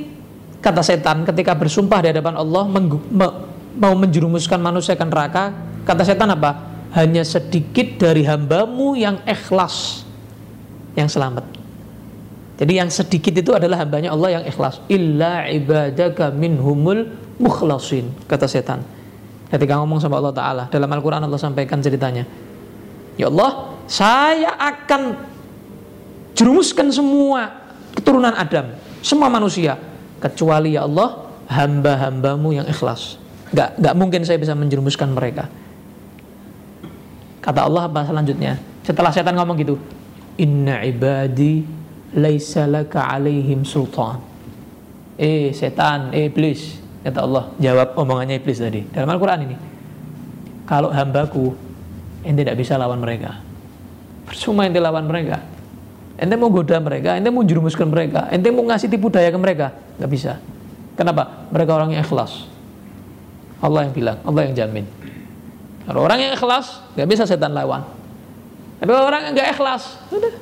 kata 0.58 0.82
setan 0.82 1.22
ketika 1.22 1.54
bersumpah 1.54 2.02
di 2.02 2.08
hadapan 2.10 2.34
Allah 2.34 2.66
mau 3.78 3.94
menjerumuskan 3.94 4.58
manusia 4.58 4.98
ke 4.98 5.06
neraka, 5.06 5.54
kata 5.86 6.02
setan 6.02 6.34
apa? 6.34 6.70
hanya 6.90 7.22
sedikit 7.22 8.02
dari 8.02 8.26
hambamu 8.26 8.98
yang 8.98 9.22
ikhlas 9.22 10.02
yang 10.98 11.06
selamat. 11.06 11.46
Jadi 12.58 12.72
yang 12.76 12.90
sedikit 12.92 13.32
itu 13.32 13.54
adalah 13.56 13.86
hambanya 13.86 14.12
Allah 14.12 14.40
yang 14.40 14.44
ikhlas. 14.44 14.82
Illa 14.90 15.48
ibadaka 15.48 16.28
minhumul 16.34 17.08
mukhlasin 17.40 18.12
kata 18.28 18.44
setan. 18.44 18.84
ketika 19.50 19.82
ngomong 19.82 19.98
sama 19.98 20.22
Allah 20.22 20.30
Ta'ala 20.30 20.64
dalam 20.70 20.86
Al-Quran 20.86 21.26
Allah 21.26 21.40
sampaikan 21.40 21.82
ceritanya. 21.82 22.22
Ya 23.18 23.26
Allah 23.26 23.74
saya 23.90 24.54
akan 24.54 25.18
jerumuskan 26.38 26.86
semua 26.94 27.50
keturunan 27.98 28.30
Adam 28.30 28.70
semua 29.00 29.26
manusia 29.32 29.80
kecuali 30.20 30.76
ya 30.76 30.84
Allah 30.84 31.32
hamba-hambamu 31.48 32.54
yang 32.54 32.66
ikhlas. 32.68 33.16
Gak, 33.50 33.82
gak 33.82 33.94
mungkin 33.98 34.22
saya 34.22 34.38
bisa 34.38 34.54
menjerumuskan 34.54 35.10
mereka. 35.10 35.50
Kata 37.42 37.66
Allah 37.66 37.90
apa 37.90 38.06
selanjutnya? 38.06 38.60
Setelah 38.86 39.10
setan 39.10 39.34
ngomong 39.34 39.56
gitu 39.58 39.74
inna 40.38 40.84
ibadi 40.86 41.64
laisa 42.14 42.68
alaihim 42.68 43.66
sultan. 43.66 44.22
Eh 45.18 45.50
setan 45.50 46.14
eh 46.14 46.30
iblis 46.30 46.78
kata 47.00 47.18
Allah 47.24 47.44
jawab 47.56 47.96
omongannya 47.96 48.40
iblis 48.40 48.60
tadi. 48.60 48.84
Dalam 48.92 49.08
Al-Quran 49.08 49.40
ini 49.48 49.56
kalau 50.68 50.92
hambaku 50.92 51.56
ente 52.22 52.44
tidak 52.44 52.56
bisa 52.60 52.76
lawan 52.76 53.00
mereka. 53.00 53.40
Percuma 54.28 54.68
ente 54.68 54.78
lawan 54.78 55.08
mereka. 55.08 55.42
Ente 56.20 56.36
mau 56.36 56.52
goda 56.52 56.76
mereka 56.78 57.16
ente 57.16 57.32
mau 57.32 57.40
jurumuskan 57.40 57.88
mereka 57.88 58.28
ente 58.28 58.52
mau 58.52 58.62
ngasih 58.68 58.92
tipu 58.92 59.08
daya 59.08 59.32
ke 59.32 59.38
mereka 59.40 59.72
nggak 59.96 60.10
bisa. 60.10 60.36
Kenapa? 60.94 61.48
Mereka 61.48 61.70
orang 61.72 61.96
yang 61.96 62.04
ikhlas. 62.04 62.44
Allah 63.64 63.88
yang 63.88 63.92
bilang 63.96 64.18
Allah 64.22 64.42
yang 64.46 64.54
jamin. 64.54 64.84
Kalau 65.88 66.04
orang 66.04 66.18
yang 66.20 66.32
ikhlas 66.36 66.84
nggak 66.94 67.08
bisa 67.08 67.24
setan 67.24 67.56
lawan. 67.56 67.82
Tapi 68.80 68.90
orang 68.92 69.28
yang 69.28 69.32
nggak 69.34 69.48
ikhlas 69.56 69.96
udah. 70.12 70.34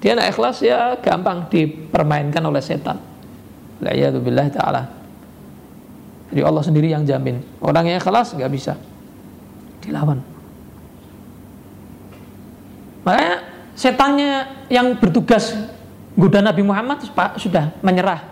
Dia 0.00 0.16
nggak 0.16 0.30
ikhlas 0.32 0.56
ya 0.64 0.96
gampang 0.98 1.46
dipermainkan 1.46 2.42
oleh 2.42 2.60
setan. 2.60 2.98
La'iyadzubillah 3.80 4.46
ta'ala. 4.52 4.99
Jadi 6.30 6.40
Allah 6.46 6.62
sendiri 6.62 6.88
yang 6.90 7.02
jamin. 7.02 7.42
Orang 7.58 7.90
yang 7.90 7.98
ikhlas 7.98 8.32
nggak 8.34 8.50
bisa 8.50 8.78
dilawan. 9.82 10.22
Makanya 13.02 13.34
setannya 13.74 14.30
yang 14.70 14.94
bertugas 14.96 15.56
goda 16.14 16.38
Nabi 16.38 16.62
Muhammad 16.62 17.02
sudah 17.40 17.74
menyerah. 17.82 18.22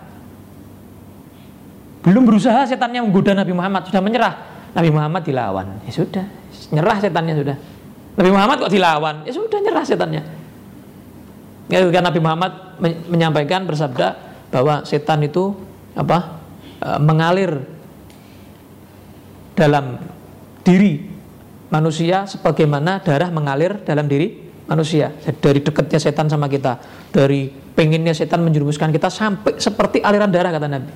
Belum 1.99 2.23
berusaha 2.23 2.63
setannya 2.63 3.03
menggoda 3.03 3.35
Nabi 3.35 3.51
Muhammad 3.51 3.83
sudah 3.91 3.99
menyerah. 3.99 4.33
Nabi 4.71 4.89
Muhammad 4.93 5.21
dilawan. 5.25 5.83
Ya 5.83 5.91
sudah, 5.91 6.25
nyerah 6.71 6.97
setannya 7.03 7.35
sudah. 7.35 7.57
Nabi 8.15 8.29
Muhammad 8.31 8.55
kok 8.63 8.71
dilawan? 8.71 9.27
Ya 9.27 9.33
sudah 9.35 9.59
nyerah 9.59 9.83
setannya. 9.83 10.23
Ya, 11.69 11.85
Nabi 11.85 12.19
Muhammad 12.23 12.81
menyampaikan 13.11 13.67
bersabda, 13.67 14.17
bahwa 14.49 14.81
setan 14.85 15.21
itu 15.21 15.53
apa 15.93 16.41
e, 16.81 16.89
mengalir 16.97 17.61
dalam 19.59 19.99
diri 20.63 21.03
manusia 21.67 22.23
sebagaimana 22.23 23.03
darah 23.03 23.27
mengalir 23.27 23.83
dalam 23.83 24.07
diri 24.07 24.47
manusia. 24.71 25.11
Dari 25.19 25.59
dekatnya 25.59 25.99
setan 25.99 26.31
sama 26.31 26.47
kita 26.47 26.79
dari 27.11 27.51
pengennya 27.51 28.15
setan 28.15 28.39
menjerumuskan 28.47 28.95
kita 28.95 29.11
sampai 29.11 29.59
seperti 29.59 29.99
aliran 29.99 30.31
darah 30.31 30.55
kata 30.55 30.71
Nabi. 30.71 30.91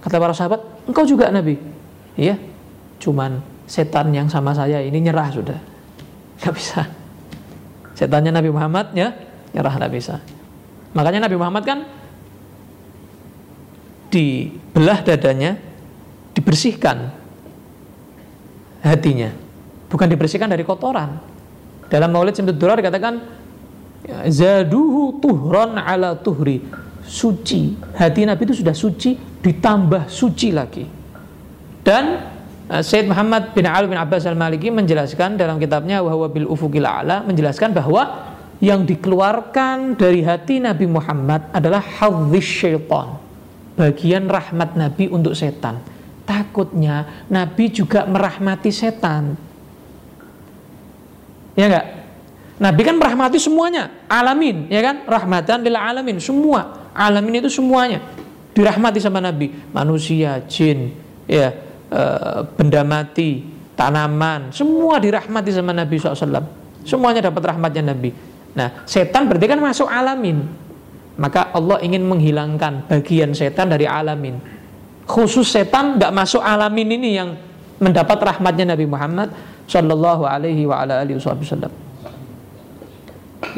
Kata 0.00 0.16
para 0.16 0.32
sahabat 0.32 0.88
engkau 0.88 1.04
juga 1.04 1.28
Nabi? 1.28 1.60
Iya 2.16 2.40
cuman 2.96 3.44
setan 3.68 4.08
yang 4.16 4.32
sama 4.32 4.56
saya 4.56 4.80
ini 4.80 4.96
nyerah 5.04 5.28
sudah. 5.28 5.58
Nggak 6.40 6.54
bisa. 6.56 6.80
Setannya 7.92 8.32
Nabi 8.32 8.48
Muhammad 8.48 8.96
ya 8.96 9.12
nyerah 9.52 9.76
nggak 9.76 9.92
bisa. 9.92 10.16
Makanya 10.96 11.28
Nabi 11.28 11.36
Muhammad 11.36 11.62
kan 11.68 11.78
dibelah 14.08 15.04
dadanya, 15.04 15.60
dibersihkan 16.32 17.21
hatinya. 18.82 19.30
Bukan 19.88 20.06
dibersihkan 20.10 20.50
dari 20.50 20.66
kotoran. 20.66 21.16
Dalam 21.86 22.10
Maulid 22.10 22.34
Simtud 22.34 22.58
Durar 22.58 22.80
dikatakan 22.80 23.22
zaduhu 24.26 25.22
tuhron 25.22 25.78
ala 25.78 26.18
tuhri. 26.18 26.64
Suci. 27.02 27.76
Hati 27.98 28.26
Nabi 28.26 28.46
itu 28.46 28.62
sudah 28.62 28.74
suci 28.74 29.18
ditambah 29.42 30.06
suci 30.06 30.48
lagi. 30.54 30.86
Dan 31.82 32.22
uh, 32.70 32.82
Sayyid 32.82 33.10
Muhammad 33.10 33.50
bin 33.52 33.66
Ali 33.66 33.90
bin 33.90 33.98
Abbas 33.98 34.22
al-Maliki 34.24 34.70
menjelaskan 34.70 35.34
dalam 35.34 35.58
kitabnya 35.58 35.98
Wahwa 35.98 36.30
bil 36.30 36.46
ufukil 36.46 36.86
a'la 36.86 37.26
menjelaskan 37.26 37.74
bahwa 37.74 38.32
yang 38.62 38.86
dikeluarkan 38.86 39.98
dari 39.98 40.22
hati 40.22 40.62
Nabi 40.62 40.86
Muhammad 40.86 41.50
adalah 41.50 41.82
hadis 41.82 42.46
syaitan 42.46 43.18
bagian 43.74 44.30
rahmat 44.30 44.78
Nabi 44.78 45.10
untuk 45.10 45.34
setan. 45.34 45.82
Takutnya 46.32 47.28
Nabi 47.28 47.68
juga 47.68 48.08
merahmati 48.08 48.72
setan. 48.72 49.36
Ya 51.52 51.68
enggak? 51.68 51.86
Nabi 52.56 52.80
kan 52.88 52.96
merahmati 52.96 53.36
semuanya, 53.36 53.92
alamin, 54.08 54.70
ya 54.72 54.80
kan? 54.80 55.04
Rahmatan 55.04 55.60
lil 55.60 55.76
alamin, 55.76 56.16
semua. 56.16 56.88
Alamin 56.96 57.44
itu 57.44 57.52
semuanya 57.52 58.00
dirahmati 58.56 58.96
sama 58.96 59.20
Nabi. 59.20 59.52
Manusia, 59.76 60.40
jin, 60.48 60.96
ya, 61.28 61.52
e, 61.90 62.00
benda 62.56 62.80
mati, 62.80 63.44
tanaman, 63.76 64.54
semua 64.56 64.96
dirahmati 65.02 65.52
sama 65.52 65.76
Nabi 65.76 66.00
SAW. 66.00 66.48
Semuanya 66.86 67.28
dapat 67.28 67.42
rahmatnya 67.44 67.92
Nabi. 67.92 68.14
Nah, 68.56 68.88
setan 68.88 69.28
berarti 69.28 69.46
kan 69.48 69.60
masuk 69.60 69.88
alamin. 69.88 70.48
Maka 71.20 71.52
Allah 71.52 71.76
ingin 71.84 72.08
menghilangkan 72.08 72.88
bagian 72.88 73.36
setan 73.36 73.68
dari 73.68 73.84
alamin. 73.84 74.61
Khusus 75.06 75.50
setan 75.50 75.98
nggak 75.98 76.12
masuk 76.14 76.40
alamin 76.40 76.88
ini 76.94 77.10
yang 77.18 77.34
mendapat 77.82 78.18
rahmatnya 78.22 78.72
Nabi 78.72 78.86
Muhammad 78.86 79.34
Shallallahu 79.66 80.22
Alaihi 80.22 80.62
wa 80.66 80.82
ala 80.82 81.02
alihi 81.02 81.18
wasallam. 81.18 81.72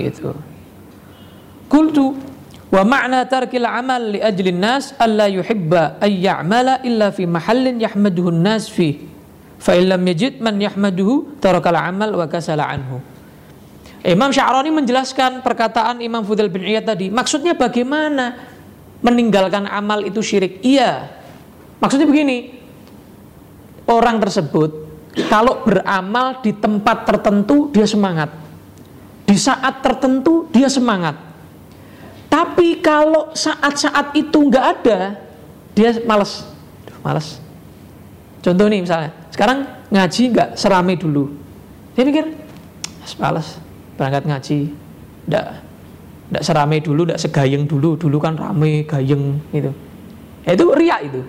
Gitu. 0.01 0.33
Kultu 1.69 2.17
wa 2.73 2.83
ma'na 2.83 3.29
tarkil 3.29 3.69
amal 3.69 4.17
li 4.17 4.19
ajli 4.19 4.51
nas 4.51 4.97
alla 4.97 5.29
yuhibba 5.29 6.01
ay 6.01 6.25
ya'mala 6.25 6.81
illa 6.83 7.13
fi 7.13 7.29
mahallin 7.29 7.79
yahmaduhu 7.79 8.33
nas 8.33 8.67
fi 8.67 8.99
fa 9.61 9.77
illam 9.77 10.01
yajid 10.03 10.41
man 10.41 10.59
yahmaduhu 10.59 11.39
tarakal 11.39 11.77
amal 11.77 12.11
wa 12.19 12.27
kasala 12.27 12.67
anhu 12.67 12.99
Imam 14.05 14.29
Sya'rani 14.29 14.69
menjelaskan 14.69 15.41
perkataan 15.41 16.05
Imam 16.05 16.21
Fudel 16.29 16.53
bin 16.53 16.61
Iyad 16.61 16.85
tadi. 16.85 17.09
Maksudnya 17.09 17.57
bagaimana 17.57 18.37
meninggalkan 19.01 19.65
amal 19.65 20.05
itu 20.05 20.21
syirik? 20.21 20.61
Iya. 20.61 21.24
Maksudnya 21.85 22.09
begini. 22.09 22.65
Orang 23.85 24.17
tersebut 24.17 24.89
kalau 25.29 25.61
beramal 25.61 26.41
di 26.41 26.57
tempat 26.57 27.05
tertentu 27.05 27.69
dia 27.69 27.85
semangat. 27.85 28.33
Di 29.29 29.37
saat 29.37 29.85
tertentu 29.85 30.49
dia 30.49 30.73
semangat. 30.73 31.21
Tapi 32.33 32.81
kalau 32.81 33.37
saat-saat 33.37 34.17
itu 34.17 34.49
nggak 34.49 34.65
ada, 34.65 35.21
dia 35.77 36.01
males. 36.09 36.49
Males. 37.05 37.37
Contoh 38.41 38.67
nih 38.67 38.81
misalnya, 38.81 39.13
sekarang 39.29 39.69
ngaji 39.93 40.23
nggak 40.33 40.49
serame 40.57 40.97
dulu. 40.97 41.29
Dia 41.93 42.09
mikir, 42.09 42.27
males 43.21 43.61
berangkat 43.95 44.25
ngaji 44.27 44.59
ndak 45.29 45.47
ndak 46.33 46.43
seramai 46.43 46.79
dulu 46.81 47.07
ndak 47.07 47.21
segayeng 47.21 47.69
dulu 47.69 47.95
dulu 47.95 48.17
kan 48.19 48.35
rame 48.35 48.83
gayeng 48.89 49.39
gitu 49.53 49.71
ya, 50.45 50.51
itu 50.57 50.65
riak 50.75 51.01
itu 51.07 51.21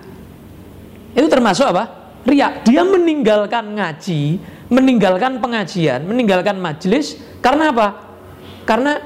itu 1.16 1.26
termasuk 1.32 1.64
apa? 1.64 2.12
Riak. 2.28 2.68
Dia 2.68 2.84
meninggalkan 2.84 3.72
ngaji 3.72 4.22
meninggalkan 4.66 5.38
pengajian 5.38 6.04
meninggalkan 6.04 6.60
majelis 6.60 7.16
karena 7.40 7.72
apa? 7.72 7.88
Karena 8.68 9.00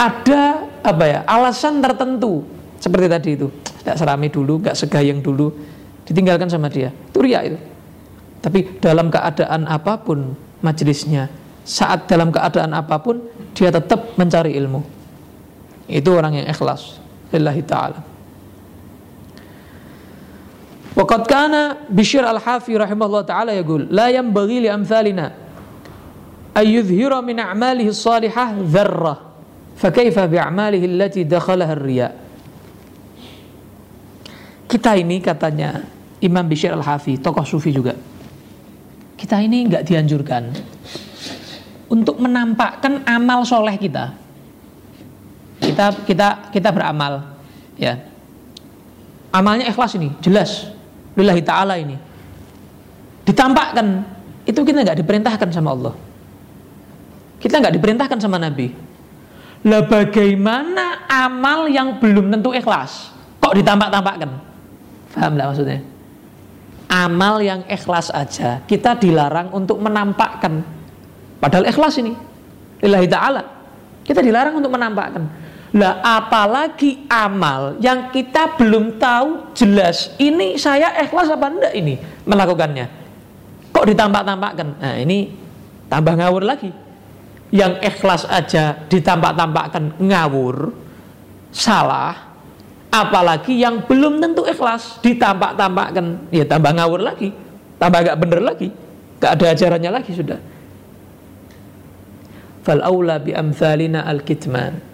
ada 0.00 0.42
apa 0.80 1.04
ya 1.04 1.20
alasan 1.28 1.84
tertentu. 1.84 2.48
Seperti 2.80 3.06
tadi 3.12 3.30
itu. 3.36 3.52
Tidak 3.52 3.96
seramai 4.00 4.32
dulu 4.32 4.64
nggak 4.64 4.76
segayeng 4.78 5.20
dulu. 5.20 5.52
Ditinggalkan 6.08 6.48
sama 6.48 6.72
dia. 6.72 6.88
Itu 6.88 7.20
riak 7.20 7.42
itu. 7.52 7.58
Tapi 8.40 8.80
dalam 8.80 9.12
keadaan 9.12 9.68
apa 9.68 10.00
pun 10.00 10.32
majelisnya 10.64 11.28
saat 11.66 12.06
dalam 12.06 12.30
keadaan 12.30 12.72
apa 12.72 12.96
pun 13.02 13.20
dia 13.52 13.68
tetap 13.68 14.16
mencari 14.16 14.56
ilmu. 14.56 14.80
Itu 15.90 16.16
orang 16.16 16.40
yang 16.40 16.46
ikhlas. 16.48 17.02
Lillahi 17.34 17.62
ta'ala 17.66 18.15
Waqad 20.96 21.22
kana 21.28 21.84
Bishr 21.92 22.24
al-Hafi 22.24 22.72
rahimahullah 22.72 23.24
ta'ala 23.28 23.52
yaqul 23.52 23.92
la 23.92 24.08
yanbaghi 24.08 24.64
li 24.64 24.68
amthalina 24.72 25.28
ay 26.56 26.80
yudhhira 26.80 27.20
min 27.20 27.36
a'malihi 27.36 27.92
salihah 27.92 28.56
dharra 28.64 29.14
fa 29.76 29.92
kaifa 29.92 30.24
bi 30.24 30.40
a'malihi 30.40 30.84
allati 30.88 31.20
dakhalaha 31.28 31.72
ar-riya 31.76 32.08
Kita 34.66 34.96
ini 34.96 35.20
katanya 35.20 35.84
Imam 36.24 36.48
Bishr 36.48 36.72
al-Hafi 36.72 37.20
tokoh 37.20 37.44
sufi 37.44 37.76
juga 37.76 37.92
kita 39.16 39.40
ini 39.40 39.64
nggak 39.64 39.84
dianjurkan 39.84 40.42
untuk 41.88 42.20
menampakkan 42.20 43.02
amal 43.08 43.48
soleh 43.48 43.74
kita. 43.80 44.12
Kita 45.56 46.04
kita 46.04 46.52
kita 46.52 46.68
beramal, 46.68 47.40
ya. 47.80 47.96
Amalnya 49.32 49.72
ikhlas 49.72 49.96
ini, 49.96 50.12
jelas. 50.20 50.75
Lillahi 51.16 51.42
ta'ala 51.42 51.74
ini. 51.80 51.96
Ditampakkan. 53.26 54.04
Itu 54.46 54.62
kita 54.62 54.86
nggak 54.86 55.02
diperintahkan 55.02 55.48
sama 55.50 55.74
Allah. 55.74 55.94
Kita 57.42 57.58
nggak 57.58 57.74
diperintahkan 57.74 58.18
sama 58.22 58.38
Nabi. 58.38 58.70
Lah 59.66 59.82
bagaimana 59.82 61.08
amal 61.10 61.66
yang 61.66 61.98
belum 61.98 62.30
tentu 62.30 62.54
ikhlas? 62.54 63.10
Kok 63.42 63.56
ditampak-tampakkan? 63.58 64.30
Paham 65.10 65.32
nggak 65.34 65.48
maksudnya? 65.50 65.80
Amal 66.86 67.42
yang 67.42 67.66
ikhlas 67.66 68.14
aja 68.14 68.62
kita 68.62 68.94
dilarang 68.94 69.50
untuk 69.50 69.82
menampakkan. 69.82 70.62
Padahal 71.42 71.66
ikhlas 71.66 71.98
ini. 71.98 72.14
Lillahi 72.78 73.08
ta'ala. 73.10 73.42
Kita 74.06 74.22
dilarang 74.22 74.62
untuk 74.62 74.70
menampakkan 74.70 75.26
lah 75.76 76.00
apalagi 76.00 77.04
amal 77.04 77.76
yang 77.84 78.08
kita 78.08 78.56
belum 78.56 78.96
tahu 78.96 79.52
jelas 79.52 80.16
ini 80.16 80.56
saya 80.56 80.96
ikhlas 81.04 81.28
apa 81.28 81.52
enggak 81.52 81.72
ini 81.76 82.00
melakukannya. 82.24 82.88
Kok 83.76 83.84
ditampak-tampakkan? 83.84 84.80
Nah, 84.80 84.96
ini 84.96 85.36
tambah 85.92 86.16
ngawur 86.16 86.48
lagi. 86.48 86.72
Yang 87.52 87.72
ikhlas 87.84 88.24
aja 88.24 88.88
ditampak-tampakkan 88.88 90.00
ngawur, 90.00 90.72
salah. 91.52 92.24
Apalagi 92.88 93.60
yang 93.60 93.84
belum 93.84 94.24
tentu 94.24 94.48
ikhlas 94.48 94.96
ditampak-tampakkan, 95.04 96.32
ya 96.32 96.48
tambah 96.48 96.72
ngawur 96.72 97.04
lagi, 97.04 97.36
tambah 97.76 98.00
gak 98.00 98.16
bener 98.16 98.40
lagi, 98.40 98.72
gak 99.20 99.36
ada 99.36 99.52
ajarannya 99.52 99.90
lagi 99.92 100.16
sudah. 100.16 100.40
Fal 102.64 102.80
aula 102.80 103.20
bi 103.20 103.36
amthalina 103.36 104.08
al-kitman 104.08 104.85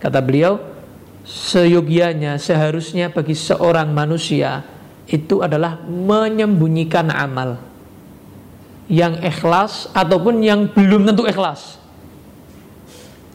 Kata 0.00 0.24
beliau, 0.24 0.56
seyogianya 1.28 2.40
seharusnya 2.40 3.12
bagi 3.12 3.36
seorang 3.36 3.92
manusia 3.92 4.64
itu 5.04 5.44
adalah 5.44 5.76
menyembunyikan 5.84 7.12
amal. 7.12 7.60
Yang 8.90 9.22
ikhlas 9.22 9.72
ataupun 9.92 10.42
yang 10.42 10.72
belum 10.72 11.06
tentu 11.06 11.28
ikhlas. 11.28 11.78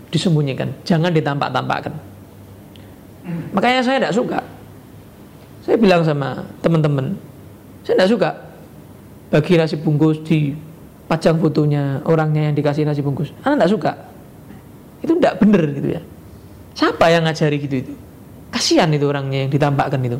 Disembunyikan 0.09 0.73
jangan 0.83 1.13
ditampak-tampakkan. 1.13 1.93
Makanya 3.53 3.85
saya 3.85 4.01
tidak 4.01 4.15
suka. 4.17 4.39
Saya 5.63 5.77
bilang 5.79 6.03
sama 6.03 6.43
teman-teman 6.61 7.17
saya 7.81 8.01
tidak 8.01 8.11
suka 8.11 8.29
bagi 9.33 9.53
nasi 9.57 9.75
bungkus 9.81 10.21
di 10.21 10.53
pajang 11.09 11.37
fotonya 11.41 12.05
orangnya 12.05 12.49
yang 12.49 12.55
dikasih 12.57 12.85
nasi 12.85 13.01
bungkus. 13.05 13.31
Anak 13.45 13.65
tidak 13.65 13.71
suka? 13.71 13.91
Itu 15.01 15.13
tidak 15.17 15.41
benar 15.41 15.63
gitu 15.71 15.89
ya 15.93 16.01
Siapa 16.75 17.07
yang 17.07 17.23
ngajari 17.23 17.57
gitu 17.63 17.75
itu? 17.87 17.93
Kasihan 18.51 18.91
itu 18.91 19.07
orangnya 19.07 19.47
yang 19.47 19.51
ditampakkan 19.51 19.99
itu. 20.03 20.19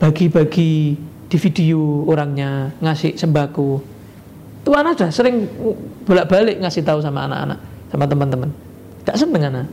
Bagi-bagi 0.00 0.96
di 1.28 1.36
video 1.36 2.08
orangnya 2.08 2.72
ngasih 2.80 3.20
sembako. 3.20 3.84
Tuan 4.64 4.88
aja 4.88 5.12
sering 5.12 5.44
bolak-balik 6.08 6.64
ngasih 6.64 6.80
tahu 6.80 7.04
sama 7.04 7.28
anak-anak, 7.28 7.60
sama 7.92 8.04
teman-teman. 8.08 8.50
Tidak 9.04 9.16
seneng 9.20 9.42
anak. 9.52 9.68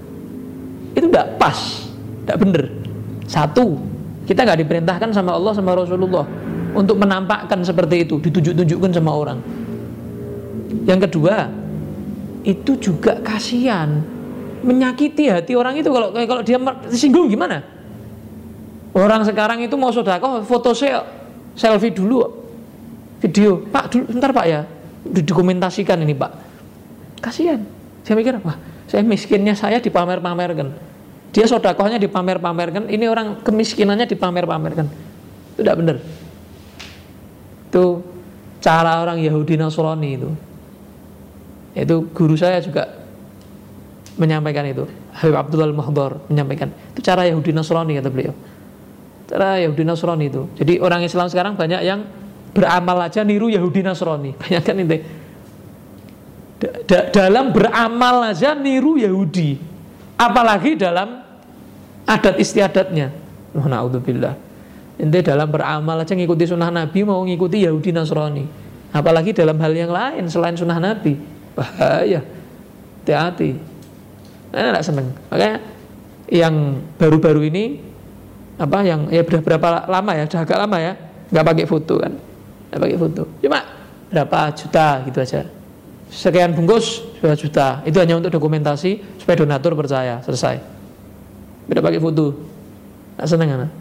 Itu 0.91 1.07
tidak 1.07 1.39
pas, 1.39 1.87
tidak 2.27 2.37
bener. 2.43 2.63
Satu, 3.31 3.79
kita 4.27 4.43
nggak 4.43 4.59
diperintahkan 4.67 5.15
sama 5.15 5.31
Allah 5.39 5.55
sama 5.55 5.71
Rasulullah 5.71 6.27
untuk 6.75 6.99
menampakkan 6.99 7.63
seperti 7.63 8.03
itu, 8.03 8.19
ditunjuk-tunjukkan 8.19 8.91
sama 8.91 9.11
orang. 9.15 9.39
Yang 10.83 11.07
kedua, 11.07 11.47
itu 12.43 12.75
juga 12.75 13.15
kasihan 13.23 14.03
menyakiti 14.61 15.29
hati 15.29 15.53
orang 15.57 15.77
itu. 15.77 15.89
Kalau 15.89 16.13
kalau 16.13 16.41
dia 16.45 16.57
tersinggung 16.87 17.27
gimana? 17.27 17.61
Orang 18.91 19.23
sekarang 19.23 19.63
itu 19.63 19.75
mau 19.79 19.89
sodako 19.89 20.43
foto 20.43 20.75
saya 20.75 21.05
selfie 21.55 21.95
dulu 21.95 22.21
video. 23.23 23.63
Pak 23.67 23.83
dulu 23.91 24.03
sebentar 24.09 24.31
pak 24.33 24.45
ya. 24.47 24.61
Didokumentasikan 25.01 25.97
ini 26.01 26.13
pak. 26.13 26.31
Kasihan. 27.21 27.61
Saya 28.01 28.15
mikir 28.17 28.37
wah 28.41 28.57
saya 28.89 29.01
miskinnya 29.05 29.55
saya 29.55 29.79
dipamer-pamerkan. 29.79 30.73
Dia 31.31 31.47
sodakohnya 31.47 31.95
dipamer-pamerkan 31.95 32.91
ini 32.91 33.07
orang 33.07 33.39
kemiskinannya 33.45 34.09
dipamer-pamerkan. 34.09 34.85
Itu 35.55 35.59
tidak 35.63 35.77
benar 35.79 35.97
itu 37.71 38.03
cara 38.59 38.99
orang 38.99 39.23
Yahudi 39.23 39.55
Nasrani 39.55 40.19
itu. 40.19 40.29
Itu 41.71 42.11
guru 42.11 42.35
saya 42.35 42.59
juga 42.59 43.00
menyampaikan 44.19 44.65
itu. 44.67 44.83
Habib 45.15 45.35
Abdullah 45.37 45.71
Mahdor 45.71 46.23
menyampaikan. 46.27 46.71
Itu 46.91 46.99
cara 47.03 47.27
Yahudi 47.27 47.51
Nasrani 47.55 47.95
kata 47.99 48.09
beliau. 48.11 48.33
Cara 49.27 49.59
Yahudi 49.63 49.83
Nasrani 49.87 50.25
itu. 50.27 50.47
Jadi 50.59 50.73
orang 50.83 51.05
Islam 51.07 51.27
sekarang 51.31 51.55
banyak 51.55 51.81
yang 51.83 52.03
beramal 52.51 53.07
aja 53.07 53.23
niru 53.23 53.47
Yahudi 53.47 53.79
Nasrani. 53.79 54.35
Banyak 54.41 54.63
kan 54.63 54.75
itu. 54.75 54.97
Da 56.61 57.09
dalam 57.09 57.55
beramal 57.55 58.35
aja 58.35 58.53
niru 58.53 58.99
Yahudi. 58.99 59.57
Apalagi 60.19 60.77
dalam 60.77 61.23
adat 62.05 62.37
istiadatnya. 62.37 63.09
Oh, 63.57 63.65
naudzubillah. 63.65 64.37
Inti 65.01 65.19
dalam 65.25 65.49
beramal 65.49 66.05
aja 66.05 66.13
ngikuti 66.13 66.45
sunnah 66.45 66.69
Nabi 66.69 67.01
mau 67.01 67.23
ngikuti 67.25 67.65
Yahudi 67.65 67.89
Nasrani. 67.95 68.45
Apalagi 68.91 69.31
dalam 69.31 69.57
hal 69.57 69.73
yang 69.73 69.89
lain 69.89 70.27
selain 70.27 70.53
sunnah 70.53 70.77
Nabi. 70.77 71.15
Bahaya. 71.55 72.21
Hati-hati. 73.01 73.70
Nah, 74.51 74.71
tidak 74.71 74.83
seneng. 74.83 75.07
Makanya 75.31 75.57
yang 76.31 76.55
baru-baru 76.99 77.47
ini 77.47 77.79
apa 78.59 78.83
yang 78.83 79.07
ya 79.09 79.23
sudah 79.23 79.41
berapa 79.41 79.87
lama 79.87 80.11
ya, 80.15 80.23
sudah 80.27 80.41
agak 80.43 80.59
lama 80.59 80.77
ya, 80.77 80.93
nggak 81.31 81.45
pakai 81.47 81.65
foto 81.65 81.93
kan, 81.97 82.13
nggak 82.71 82.81
pakai 82.83 82.97
foto. 82.99 83.23
Cuma 83.39 83.59
berapa 84.11 84.39
juta 84.53 84.87
gitu 85.07 85.17
aja. 85.23 85.41
Sekian 86.11 86.51
bungkus 86.51 86.99
sudah 87.23 87.39
juta. 87.39 87.67
Itu 87.87 88.03
hanya 88.03 88.19
untuk 88.19 88.35
dokumentasi 88.35 89.23
supaya 89.23 89.39
donatur 89.39 89.79
percaya. 89.79 90.19
Selesai. 90.19 90.59
Tidak 91.71 91.79
pakai 91.79 92.03
foto. 92.03 92.35
Tidak 93.15 93.27
seneng 93.31 93.47
kan? 93.47 93.71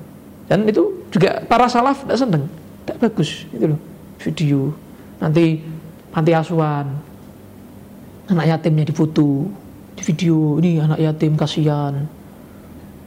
Dan 0.46 0.58
itu 0.70 1.06
juga 1.10 1.42
para 1.42 1.66
salaf 1.66 2.06
tidak 2.06 2.18
seneng. 2.22 2.42
Tidak 2.86 2.96
bagus 3.02 3.50
itu 3.50 3.66
loh. 3.74 3.80
Video 4.22 4.70
nanti 5.20 5.60
panti 6.10 6.32
asuhan 6.32 6.86
anak 8.30 8.46
yatimnya 8.46 8.84
difoto 8.86 9.50
di 10.00 10.16
video 10.16 10.56
ini 10.64 10.80
anak 10.80 10.96
yatim 10.96 11.36
kasihan. 11.36 12.08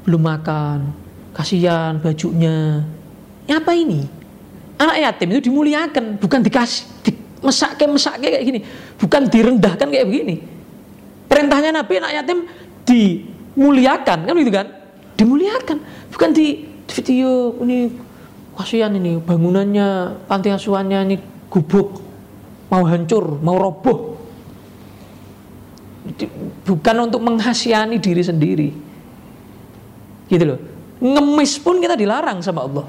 Belum 0.06 0.22
makan 0.22 0.94
kasihan 1.34 1.98
bajunya. 1.98 2.86
Ya 3.50 3.58
apa 3.58 3.74
ini? 3.74 4.06
Anak 4.78 5.02
yatim 5.02 5.34
itu 5.34 5.50
dimuliakan 5.50 6.22
bukan 6.22 6.46
dikasih 6.46 6.86
di, 7.02 7.12
mesak 7.42 7.82
kayak 7.82 7.92
mesak 7.98 8.16
kayak 8.22 8.46
gini. 8.46 8.60
Bukan 9.02 9.26
direndahkan 9.26 9.90
kayak 9.90 10.06
begini. 10.06 10.38
Perintahnya 11.26 11.74
Nabi 11.74 11.94
anak 11.98 12.14
yatim 12.14 12.46
dimuliakan 12.86 14.18
kan 14.30 14.34
begitu 14.38 14.54
kan? 14.54 14.68
Dimuliakan 15.18 15.78
bukan 16.14 16.30
di 16.30 16.62
video 16.94 17.58
ini 17.66 17.90
kasihan 18.54 18.94
ini 18.94 19.18
bangunannya 19.18 20.22
panti 20.30 20.54
asuhannya 20.54 21.10
ini 21.10 21.16
gubuk 21.50 22.06
mau 22.70 22.86
hancur 22.86 23.42
mau 23.42 23.58
roboh 23.58 24.14
bukan 26.68 26.96
untuk 27.08 27.24
menghasiani 27.24 27.98
diri 28.00 28.24
sendiri. 28.24 28.70
Gitu 30.28 30.44
loh. 30.44 30.60
Ngemis 31.04 31.60
pun 31.60 31.80
kita 31.80 31.96
dilarang 31.96 32.40
sama 32.44 32.64
Allah. 32.64 32.86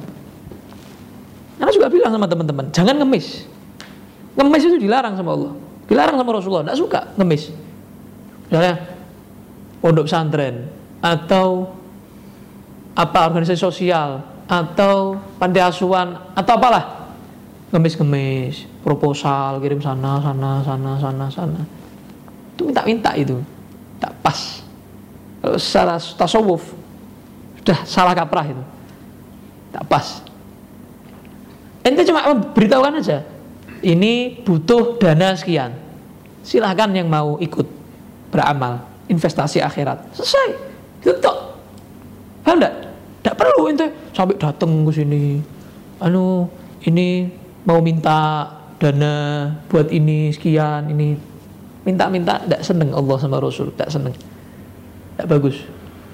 Karena 1.59 1.71
juga 1.71 1.89
bilang 1.91 2.11
sama 2.11 2.27
teman-teman 2.27 2.65
jangan 2.75 2.95
ngemis. 2.99 3.47
Ngemis 4.35 4.63
itu 4.67 4.79
dilarang 4.83 5.15
sama 5.15 5.31
Allah. 5.35 5.53
Dilarang 5.87 6.17
sama 6.19 6.31
Rasulullah 6.35 6.65
tidak 6.67 6.79
suka 6.79 7.01
ngemis. 7.19 7.43
Misalnya 8.51 8.75
pondok 9.79 10.07
pesantren 10.11 10.71
atau 10.99 11.71
apa 12.95 13.27
organisasi 13.31 13.59
sosial 13.59 14.23
atau 14.47 15.19
panti 15.39 15.63
asuhan 15.63 16.35
atau 16.35 16.53
apalah. 16.55 16.85
Ngemis-ngemis 17.75 18.71
proposal 18.87 19.59
kirim 19.59 19.83
sana 19.83 20.23
sana 20.23 20.63
sana 20.63 20.93
sana 20.99 21.27
sana 21.27 21.84
itu 22.55 22.63
minta-minta 22.71 23.11
itu. 23.19 23.43
Tak 23.99 24.15
pas. 24.23 24.63
Kalau 25.43 25.59
secara 25.59 25.95
tasawuf 25.99 26.63
sudah 27.61 27.79
salah 27.85 28.15
kaprah 28.15 28.47
itu. 28.49 28.63
Tak 29.75 29.85
pas. 29.91 30.07
Ente 31.85 32.07
cuma 32.09 32.25
beritahukan 32.57 33.03
aja 33.03 33.21
ini 33.85 34.41
butuh 34.41 34.97
dana 34.97 35.37
sekian. 35.37 35.77
Silahkan 36.41 36.89
yang 36.97 37.09
mau 37.13 37.37
ikut 37.37 37.69
beramal 38.33 38.81
investasi 39.13 39.61
akhirat. 39.61 40.01
Selesai. 40.17 40.49
Itu 41.05 41.13
toh 41.21 41.53
paham 42.45 42.61
enggak? 42.61 42.75
tidak 43.25 43.37
perlu 43.41 43.73
ente 43.73 43.87
sampai 44.13 44.37
datang 44.37 44.85
ke 44.85 44.93
sini. 44.93 45.41
Anu 46.01 46.49
ini 46.85 47.29
mau 47.65 47.81
minta 47.81 48.53
dana 48.77 49.49
buat 49.73 49.89
ini 49.89 50.29
sekian 50.29 50.93
ini 50.93 51.17
minta-minta 51.85 52.41
tidak 52.41 52.61
seneng 52.65 52.91
Allah 52.97 53.17
sama 53.21 53.37
Rasul 53.39 53.71
tidak 53.77 53.93
seneng. 53.93 54.15
Tidak 55.15 55.27
bagus. 55.29 55.57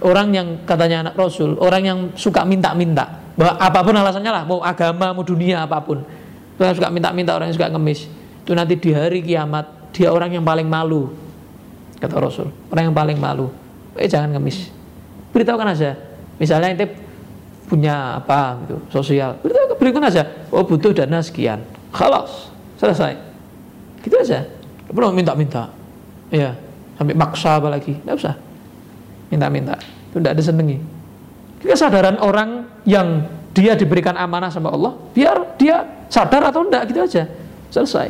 Orang 0.03 0.35
yang 0.35 0.67
katanya 0.67 1.09
anak 1.09 1.15
Rasul 1.17 1.57
orang 1.63 1.83
yang 1.87 1.99
suka 2.19 2.43
minta-minta 2.45 3.23
bahwa 3.39 3.57
apa 3.57 3.81
pun 3.81 3.95
alasannya 3.97 4.33
lah 4.33 4.45
mau 4.45 4.61
agama 4.61 5.15
mau 5.15 5.25
dunia 5.25 5.65
apa 5.65 5.79
pun. 5.81 6.03
Tuhan 6.59 6.77
suka 6.77 6.93
minta-minta 6.93 7.33
orang 7.33 7.49
yang 7.49 7.57
suka 7.57 7.73
ngemis. 7.73 8.11
Itu 8.45 8.53
nanti 8.53 8.77
di 8.77 8.91
hari 8.93 9.25
kiamat 9.25 9.95
dia 9.95 10.13
orang 10.13 10.35
yang 10.37 10.45
paling 10.45 10.67
malu 10.67 11.15
kata 12.03 12.19
Rasul. 12.19 12.51
Orang 12.69 12.91
yang 12.91 12.97
paling 12.97 13.17
malu. 13.17 13.49
Eh 13.97 14.11
jangan 14.11 14.37
ngemis. 14.37 14.69
Beritahukan 15.31 15.71
aja. 15.71 15.97
Misalnya 16.37 16.75
ente 16.75 16.87
punya 17.71 18.19
apa 18.19 18.59
gitu 18.67 18.77
sosial. 18.91 19.39
Beritahu 19.41 19.79
beritahukan 19.79 20.07
aja. 20.11 20.23
Oh 20.51 20.67
butuh 20.67 20.91
dana 20.91 21.23
sekian. 21.23 21.63
Khalas, 21.95 22.51
selesai. 22.81 23.15
Gitu 24.01 24.17
aja 24.17 24.60
perlu 24.93 25.15
minta-minta. 25.15 25.71
Ya 26.31 26.55
sampai 26.99 27.15
maksa 27.17 27.59
apalagi 27.59 27.99
tidak 28.03 28.15
usah. 28.19 28.35
Minta-minta. 29.31 29.79
Itu 30.11 30.19
tidak 30.19 30.39
ada 30.39 30.43
senengi 30.43 31.01
kesadaran 31.61 32.17
orang 32.19 32.65
yang 32.89 33.29
dia 33.53 33.77
diberikan 33.77 34.17
amanah 34.17 34.49
sama 34.49 34.73
Allah 34.73 34.97
biar 35.13 35.61
dia 35.61 36.09
sadar 36.09 36.49
atau 36.49 36.65
tidak 36.67 36.83
gitu 36.91 37.01
aja. 37.05 37.25
Selesai. 37.71 38.09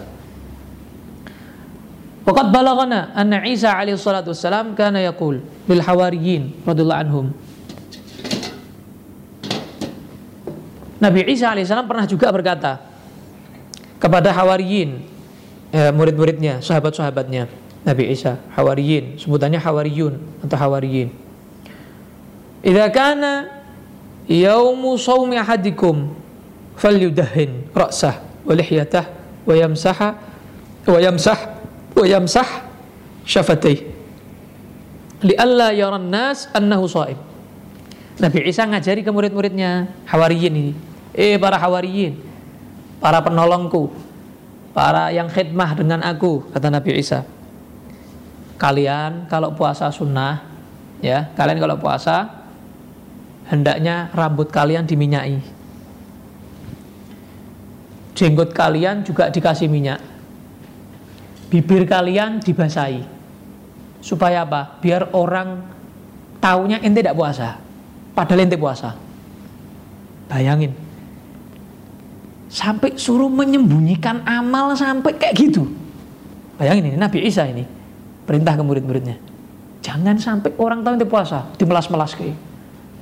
Waqad 2.24 2.48
balagana 2.54 3.10
anna 3.12 3.42
Isa 3.44 3.74
alaihi 3.74 3.98
salatu 3.98 4.30
wassalam 4.30 4.78
kana 4.78 5.02
yaqul 5.02 5.42
lil 5.42 5.82
hawariyin 5.82 6.62
radhiyallahu 6.64 7.02
anhum. 7.02 7.26
Nabi 11.00 11.24
Isa 11.32 11.48
alaihissalam 11.48 11.88
pernah 11.88 12.04
juga 12.04 12.28
berkata 12.28 12.76
kepada 13.96 14.36
hawariyin 14.36 15.00
eh, 15.70 15.90
murid-muridnya, 15.94 16.62
sahabat-sahabatnya. 16.62 17.50
Nabi 17.80 18.12
Isa, 18.12 18.36
hawariyin, 18.52 19.16
sebutannya 19.16 19.56
hawariyun 19.56 20.44
atau 20.44 20.56
hawariyin. 20.60 21.08
Idza 22.60 22.92
kana 22.92 23.48
yaumu 24.28 25.00
shaumi 25.00 25.40
ahadikum 25.40 26.12
falyudahin 26.76 27.72
ra'sah 27.72 28.20
wa 28.44 28.52
lihyatah 28.52 29.08
wa 29.48 29.54
yamsaha 29.56 30.08
wa 30.84 30.98
yamsah 31.00 31.38
wa 31.96 32.04
yamsah 32.04 32.48
syafatih. 33.24 33.88
Lialla 35.24 35.72
yaran 35.72 36.12
nas 36.12 36.52
annahu 36.52 36.84
shaim 36.84 37.16
Nabi 38.20 38.44
Isa 38.44 38.68
ngajari 38.68 39.00
ke 39.00 39.08
murid-muridnya 39.08 39.88
hawariyin 40.04 40.52
ini. 40.52 40.72
Eh 41.16 41.40
para 41.40 41.56
hawariyin 41.56 42.20
para 43.00 43.24
penolongku 43.24 43.88
para 44.70 45.10
yang 45.10 45.26
khidmah 45.26 45.74
dengan 45.74 46.00
aku 46.06 46.50
kata 46.54 46.70
Nabi 46.70 46.98
Isa 46.98 47.26
kalian 48.60 49.26
kalau 49.26 49.56
puasa 49.56 49.90
sunnah 49.90 50.46
ya 51.00 51.32
kalian 51.34 51.58
kalau 51.58 51.76
puasa 51.80 52.46
hendaknya 53.50 54.12
rambut 54.14 54.52
kalian 54.52 54.86
diminyai 54.86 55.40
jenggot 58.14 58.52
kalian 58.52 59.02
juga 59.02 59.32
dikasih 59.32 59.66
minyak 59.66 60.10
bibir 61.50 61.84
kalian 61.84 62.38
dibasahi. 62.38 63.02
Supaya 64.00 64.46
apa? 64.46 64.80
Biar 64.80 65.12
orang 65.12 65.60
taunya 66.40 66.80
ente 66.80 67.04
tidak 67.04 67.18
puasa. 67.18 67.58
Padahal 68.16 68.46
ente 68.46 68.56
puasa. 68.56 68.96
Bayangin. 70.30 70.72
Sampai 72.50 72.98
suruh 72.98 73.30
menyembunyikan 73.30 74.26
amal 74.26 74.74
sampai 74.74 75.14
kayak 75.14 75.34
gitu. 75.38 75.70
Bayangin 76.58 76.92
ini 76.92 76.96
Nabi 76.98 77.22
Isa 77.22 77.46
ini. 77.46 77.62
Perintah 78.26 78.58
ke 78.58 78.62
murid-muridnya. 78.66 79.16
Jangan 79.80 80.18
sampai 80.18 80.50
orang 80.58 80.82
tahu 80.82 80.98
ente 80.98 81.06
puasa. 81.06 81.46
Dimelas-melas 81.54 82.12
kayak. 82.18 82.34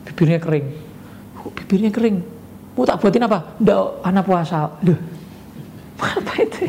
Bibirnya 0.04 0.38
kering. 0.38 0.66
Oh, 1.40 1.50
bibirnya 1.50 1.88
kering. 1.88 2.20
Mau 2.76 2.84
tak 2.84 3.00
buatin 3.00 3.24
apa? 3.24 3.56
Nggak, 3.56 3.82
anak 4.04 4.24
puasa. 4.28 4.58
Loh. 4.84 5.00
Apa 5.98 6.32
itu? 6.44 6.68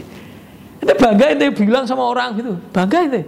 Ente 0.80 0.94
bangga 0.96 1.26
ente 1.36 1.46
bilang 1.52 1.84
sama 1.84 2.08
orang 2.08 2.40
gitu. 2.40 2.56
Bangga 2.72 3.06
ente. 3.06 3.22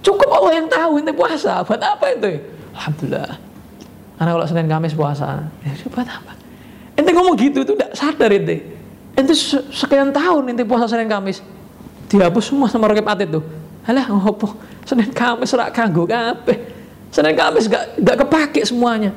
Cukup 0.00 0.32
Allah 0.32 0.52
yang 0.64 0.66
tahu 0.72 0.92
ente 0.96 1.12
puasa. 1.12 1.60
Buat 1.60 1.84
apa 1.84 2.04
ente? 2.08 2.40
Alhamdulillah. 2.72 3.36
Karena 4.16 4.30
kalau 4.32 4.46
Senin 4.48 4.68
Kamis 4.68 4.96
puasa, 4.96 5.44
ya 5.60 5.72
buat 5.92 6.08
apa? 6.08 6.39
Ente 7.00 7.10
ngomong 7.16 7.34
gitu 7.40 7.64
itu 7.64 7.72
tidak 7.72 7.96
sadar 7.96 8.28
ente. 8.28 8.60
Ente 9.16 9.32
sekian 9.72 10.12
tahun 10.12 10.52
ente 10.52 10.68
puasa 10.68 10.84
Senin 10.84 11.08
Kamis. 11.08 11.40
Dihapus 12.12 12.52
semua 12.52 12.68
sama 12.68 12.92
rokep 12.92 13.08
atit 13.08 13.32
tuh. 13.32 13.44
Alah 13.88 14.04
ngopo? 14.12 14.52
Senin 14.84 15.08
Kamis 15.08 15.56
rak 15.56 15.72
kanggo 15.72 16.04
kabeh. 16.04 16.60
Senin 17.08 17.32
Kamis 17.32 17.72
gak 17.72 17.96
gak 17.96 18.16
kepake 18.28 18.60
semuanya. 18.68 19.16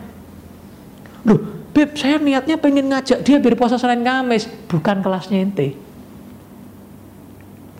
Duh, 1.28 1.40
Beb, 1.76 2.00
saya 2.00 2.16
niatnya 2.16 2.56
pengen 2.56 2.88
ngajak 2.88 3.20
dia 3.28 3.36
biar 3.44 3.60
puasa 3.60 3.76
Senin 3.76 4.08
Kamis, 4.08 4.48
bukan 4.72 5.04
kelasnya 5.04 5.44
ente 5.44 5.84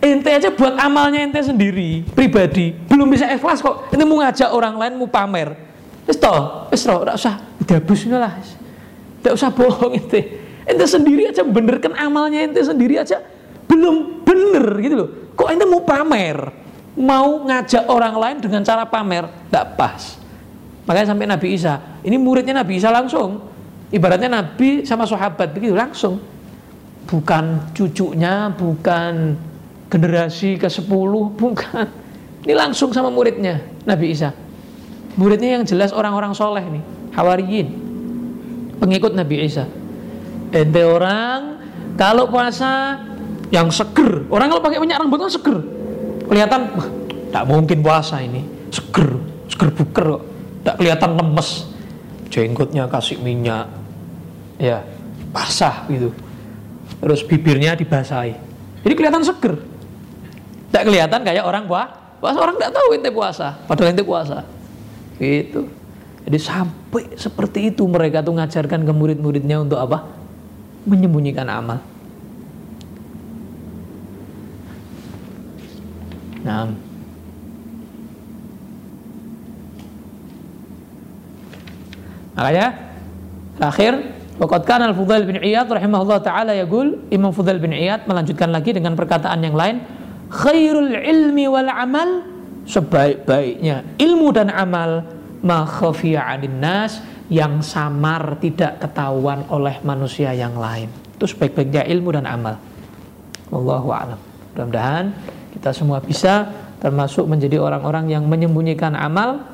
ente 0.04 0.28
aja 0.28 0.52
buat 0.52 0.76
amalnya 0.76 1.24
ente 1.24 1.40
sendiri 1.40 2.04
pribadi 2.12 2.76
belum 2.76 3.08
bisa 3.08 3.24
ikhlas 3.32 3.64
kok 3.64 3.88
ente 3.88 4.04
mau 4.04 4.20
ngajak 4.20 4.52
orang 4.52 4.76
lain 4.76 5.00
mau 5.00 5.08
pamer 5.08 5.56
wis 6.04 6.20
toh 6.20 6.68
wis 6.68 6.84
enggak 6.84 7.16
usah 7.16 7.40
dabus 7.64 8.04
lah 8.12 8.36
enggak 9.24 9.40
usah 9.40 9.48
bohong 9.48 9.96
ente. 9.96 10.20
Ente 10.68 10.84
sendiri 10.84 11.32
aja 11.32 11.40
benerkan 11.40 11.96
amalnya 11.96 12.44
ente 12.44 12.60
sendiri 12.60 13.00
aja 13.00 13.24
belum 13.64 14.20
bener 14.20 14.66
gitu 14.84 14.94
loh. 15.00 15.08
Kok 15.32 15.48
ente 15.48 15.64
mau 15.64 15.80
pamer? 15.80 16.52
Mau 16.94 17.48
ngajak 17.48 17.88
orang 17.88 18.14
lain 18.20 18.36
dengan 18.44 18.60
cara 18.60 18.84
pamer? 18.84 19.24
Enggak 19.48 19.66
pas. 19.80 20.20
Makanya 20.84 21.16
sampai 21.16 21.24
Nabi 21.24 21.56
Isa. 21.56 21.80
Ini 22.04 22.20
muridnya 22.20 22.60
Nabi 22.60 22.76
Isa 22.76 22.92
langsung. 22.92 23.40
Ibaratnya 23.88 24.28
Nabi 24.28 24.84
sama 24.84 25.08
sahabat 25.08 25.56
begitu 25.56 25.72
langsung. 25.72 26.20
Bukan 27.08 27.72
cucunya 27.72 28.52
bukan 28.52 29.40
generasi 29.88 30.60
ke-10 30.60 31.12
bukan. 31.40 31.86
Ini 32.44 32.52
langsung 32.52 32.92
sama 32.92 33.08
muridnya 33.08 33.64
Nabi 33.88 34.12
Isa. 34.12 34.36
Muridnya 35.16 35.56
yang 35.56 35.64
jelas 35.64 35.94
orang-orang 35.94 36.34
soleh 36.36 36.60
nih, 36.66 36.82
hawariyin. 37.14 37.93
Pengikut 38.78 39.12
Nabi 39.14 39.44
Isa. 39.46 39.66
Ente 40.54 40.82
orang 40.86 41.58
kalau 41.94 42.30
puasa 42.30 42.98
yang 43.50 43.70
seger. 43.70 44.26
Orang 44.30 44.50
kalau 44.50 44.62
pakai 44.62 44.78
minyak 44.82 45.02
rambut 45.02 45.26
kan 45.26 45.30
seger. 45.30 45.58
Kelihatan 46.24 46.60
wah, 46.74 46.88
tak 47.30 47.44
mungkin 47.46 47.78
puasa 47.84 48.22
ini. 48.22 48.42
Seger, 48.70 49.18
seger 49.50 49.68
buker 49.74 50.04
kok. 50.18 50.22
Tak 50.64 50.74
kelihatan 50.80 51.10
lemes. 51.14 51.70
Jenggotnya 52.32 52.90
kasih 52.90 53.20
minyak. 53.22 53.70
Ya, 54.58 54.82
basah 55.30 55.86
gitu. 55.90 56.10
Terus 57.02 57.20
bibirnya 57.26 57.74
dibasahi. 57.74 58.34
Jadi 58.86 58.94
kelihatan 58.94 59.22
seger. 59.22 59.58
Tidak 60.70 60.82
kelihatan 60.82 61.20
kayak 61.22 61.44
orang 61.46 61.66
puasa. 61.66 62.04
Puasa 62.24 62.40
orang 62.40 62.56
tidak 62.56 62.72
tahu 62.72 62.88
ente 62.96 63.10
puasa, 63.12 63.52
padahal 63.68 63.92
ente 63.92 64.00
puasa. 64.00 64.48
Gitu. 65.20 65.68
Jadi 66.24 66.38
sampai 66.40 67.04
seperti 67.20 67.68
itu 67.68 67.84
mereka 67.84 68.24
tuh 68.24 68.32
ngajarkan 68.36 68.80
ke 68.88 68.92
murid-muridnya 68.96 69.60
untuk 69.60 69.76
apa? 69.76 70.08
Menyembunyikan 70.88 71.48
amal. 71.48 71.80
Nah, 76.44 76.68
makanya 82.36 82.66
terakhir 83.56 83.92
Waqad 84.34 84.66
al-Fudail 84.66 85.24
bin 85.30 85.38
Iyad 85.40 85.70
rahimahullah 85.70 86.20
taala 86.20 86.52
yaqul 86.58 87.06
Imam 87.08 87.30
Fudail 87.30 87.62
bin 87.62 87.70
Iyad 87.70 88.04
melanjutkan 88.10 88.50
lagi 88.50 88.74
dengan 88.74 88.98
perkataan 88.98 89.40
yang 89.40 89.54
lain 89.54 89.80
khairul 90.28 90.90
ilmi 90.90 91.46
wal 91.46 91.70
amal 91.70 92.26
sebaik-baiknya 92.66 93.86
ilmu 93.96 94.34
dan 94.34 94.50
amal 94.50 95.06
ma 95.44 95.68
khafiya 95.68 96.40
nas 96.48 97.04
yang 97.28 97.60
samar 97.60 98.40
tidak 98.40 98.80
ketahuan 98.80 99.44
oleh 99.52 99.76
manusia 99.84 100.32
yang 100.32 100.56
lain. 100.56 100.88
Itu 101.14 101.28
sebaik-baiknya 101.28 101.84
ilmu 101.84 102.16
dan 102.16 102.24
amal. 102.24 102.56
Wallahu 103.52 103.92
a'lam. 103.92 104.20
Mudah-mudahan 104.52 105.12
kita 105.52 105.70
semua 105.76 106.00
bisa 106.00 106.48
termasuk 106.80 107.28
menjadi 107.28 107.60
orang-orang 107.60 108.10
yang 108.12 108.24
menyembunyikan 108.24 108.96
amal 108.96 109.44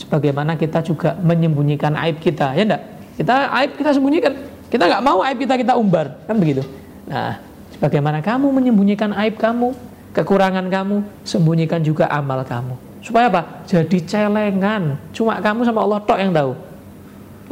sebagaimana 0.00 0.56
kita 0.58 0.82
juga 0.82 1.16
menyembunyikan 1.20 1.94
aib 2.08 2.18
kita. 2.18 2.56
Ya 2.56 2.64
enggak? 2.64 2.82
Kita 3.20 3.34
aib 3.62 3.70
kita 3.78 3.90
sembunyikan. 3.94 4.32
Kita 4.72 4.84
nggak 4.90 5.02
mau 5.04 5.22
aib 5.22 5.38
kita 5.38 5.54
kita 5.60 5.78
umbar. 5.78 6.26
Kan 6.26 6.40
begitu? 6.40 6.64
Nah 7.06 7.38
sebagaimana 7.72 8.24
kamu 8.24 8.48
menyembunyikan 8.48 9.12
aib 9.22 9.38
kamu 9.38 9.76
kekurangan 10.14 10.70
kamu, 10.70 11.02
sembunyikan 11.26 11.82
juga 11.82 12.06
amal 12.06 12.46
kamu. 12.46 12.78
Supaya 13.04 13.28
apa? 13.28 13.62
Jadi 13.68 14.00
celengan. 14.00 14.96
Cuma 15.12 15.36
kamu 15.36 15.68
sama 15.68 15.84
Allah 15.84 16.00
tok 16.00 16.16
yang 16.16 16.32
tahu. 16.32 16.56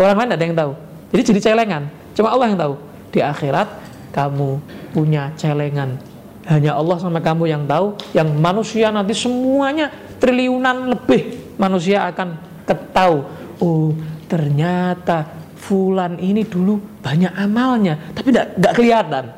Orang 0.00 0.16
lain 0.16 0.28
tidak 0.32 0.38
ada 0.40 0.44
yang 0.48 0.56
tahu. 0.56 0.72
Jadi 1.12 1.22
jadi 1.28 1.40
celengan. 1.52 1.82
Cuma 2.16 2.32
Allah 2.32 2.46
yang 2.48 2.58
tahu. 2.58 2.74
Di 3.12 3.20
akhirat 3.20 3.68
kamu 4.16 4.50
punya 4.96 5.28
celengan. 5.36 6.00
Hanya 6.48 6.72
Allah 6.72 6.96
sama 6.96 7.20
kamu 7.20 7.52
yang 7.52 7.68
tahu. 7.68 7.92
Yang 8.16 8.28
manusia 8.40 8.88
nanti 8.88 9.12
semuanya 9.12 9.92
triliunan 10.16 10.96
lebih 10.96 11.52
manusia 11.60 12.08
akan 12.08 12.40
ketahu. 12.64 13.16
Oh 13.60 13.92
ternyata 14.32 15.42
Fulan 15.62 16.18
ini 16.18 16.42
dulu 16.42 16.74
banyak 16.98 17.38
amalnya, 17.38 17.94
tapi 18.10 18.34
nggak 18.34 18.74
kelihatan. 18.74 19.30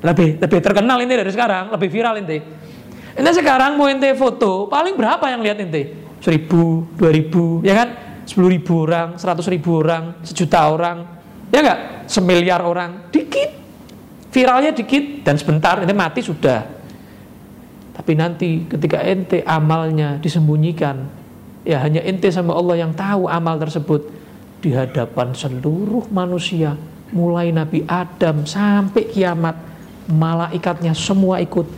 Lebih 0.00 0.40
lebih 0.40 0.58
terkenal 0.64 0.96
ini 1.04 1.12
dari 1.12 1.28
sekarang, 1.28 1.68
lebih 1.76 1.92
viral 1.92 2.24
ini. 2.24 2.40
Ini 3.12 3.30
sekarang 3.32 3.76
mau 3.76 3.88
ente 3.92 4.08
foto, 4.16 4.68
paling 4.72 4.96
berapa 4.96 5.20
yang 5.28 5.44
lihat 5.44 5.60
ente? 5.60 5.92
Seribu, 6.22 6.88
dua 6.96 7.10
ribu, 7.12 7.60
ya 7.60 7.76
kan? 7.84 7.88
Sepuluh 8.24 8.54
ribu 8.54 8.86
orang, 8.86 9.18
seratus 9.20 9.50
ribu 9.52 9.82
orang, 9.82 10.22
sejuta 10.24 10.70
orang, 10.70 11.04
ya 11.52 11.60
enggak? 11.60 11.80
Semiliar 12.08 12.62
orang, 12.64 13.12
dikit. 13.12 13.50
Viralnya 14.32 14.72
dikit 14.72 15.20
dan 15.28 15.36
sebentar 15.36 15.84
ente 15.84 15.92
mati 15.92 16.24
sudah. 16.24 16.64
Tapi 17.92 18.12
nanti 18.16 18.64
ketika 18.64 19.04
ente 19.04 19.44
amalnya 19.44 20.16
disembunyikan, 20.16 21.04
ya 21.68 21.84
hanya 21.84 22.00
ente 22.00 22.32
sama 22.32 22.56
Allah 22.56 22.80
yang 22.80 22.96
tahu 22.96 23.28
amal 23.28 23.60
tersebut 23.60 24.08
di 24.64 24.72
hadapan 24.72 25.36
seluruh 25.36 26.08
manusia, 26.08 26.80
mulai 27.12 27.52
Nabi 27.52 27.84
Adam 27.84 28.48
sampai 28.48 29.04
kiamat, 29.12 29.58
malaikatnya 30.08 30.96
semua 30.96 31.44
ikut, 31.44 31.68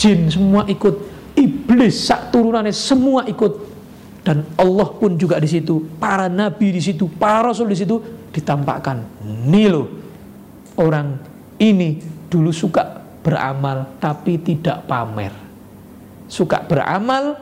jin 0.00 0.32
semua 0.32 0.64
ikut, 0.64 0.96
iblis 1.36 2.08
sak 2.08 2.32
turunannya 2.32 2.72
semua 2.72 3.28
ikut 3.28 3.68
dan 4.24 4.48
Allah 4.56 4.88
pun 4.96 5.20
juga 5.20 5.36
di 5.36 5.48
situ, 5.48 5.84
para 6.00 6.32
nabi 6.32 6.72
di 6.72 6.80
situ, 6.80 7.04
para 7.04 7.52
rasul 7.52 7.68
di 7.68 7.76
situ 7.76 8.00
ditampakkan. 8.32 9.04
Nih 9.44 9.68
loh, 9.68 9.86
orang 10.80 11.20
ini 11.60 12.00
dulu 12.32 12.48
suka 12.48 13.00
beramal 13.20 14.00
tapi 14.00 14.40
tidak 14.40 14.88
pamer. 14.88 15.32
Suka 16.30 16.64
beramal 16.64 17.36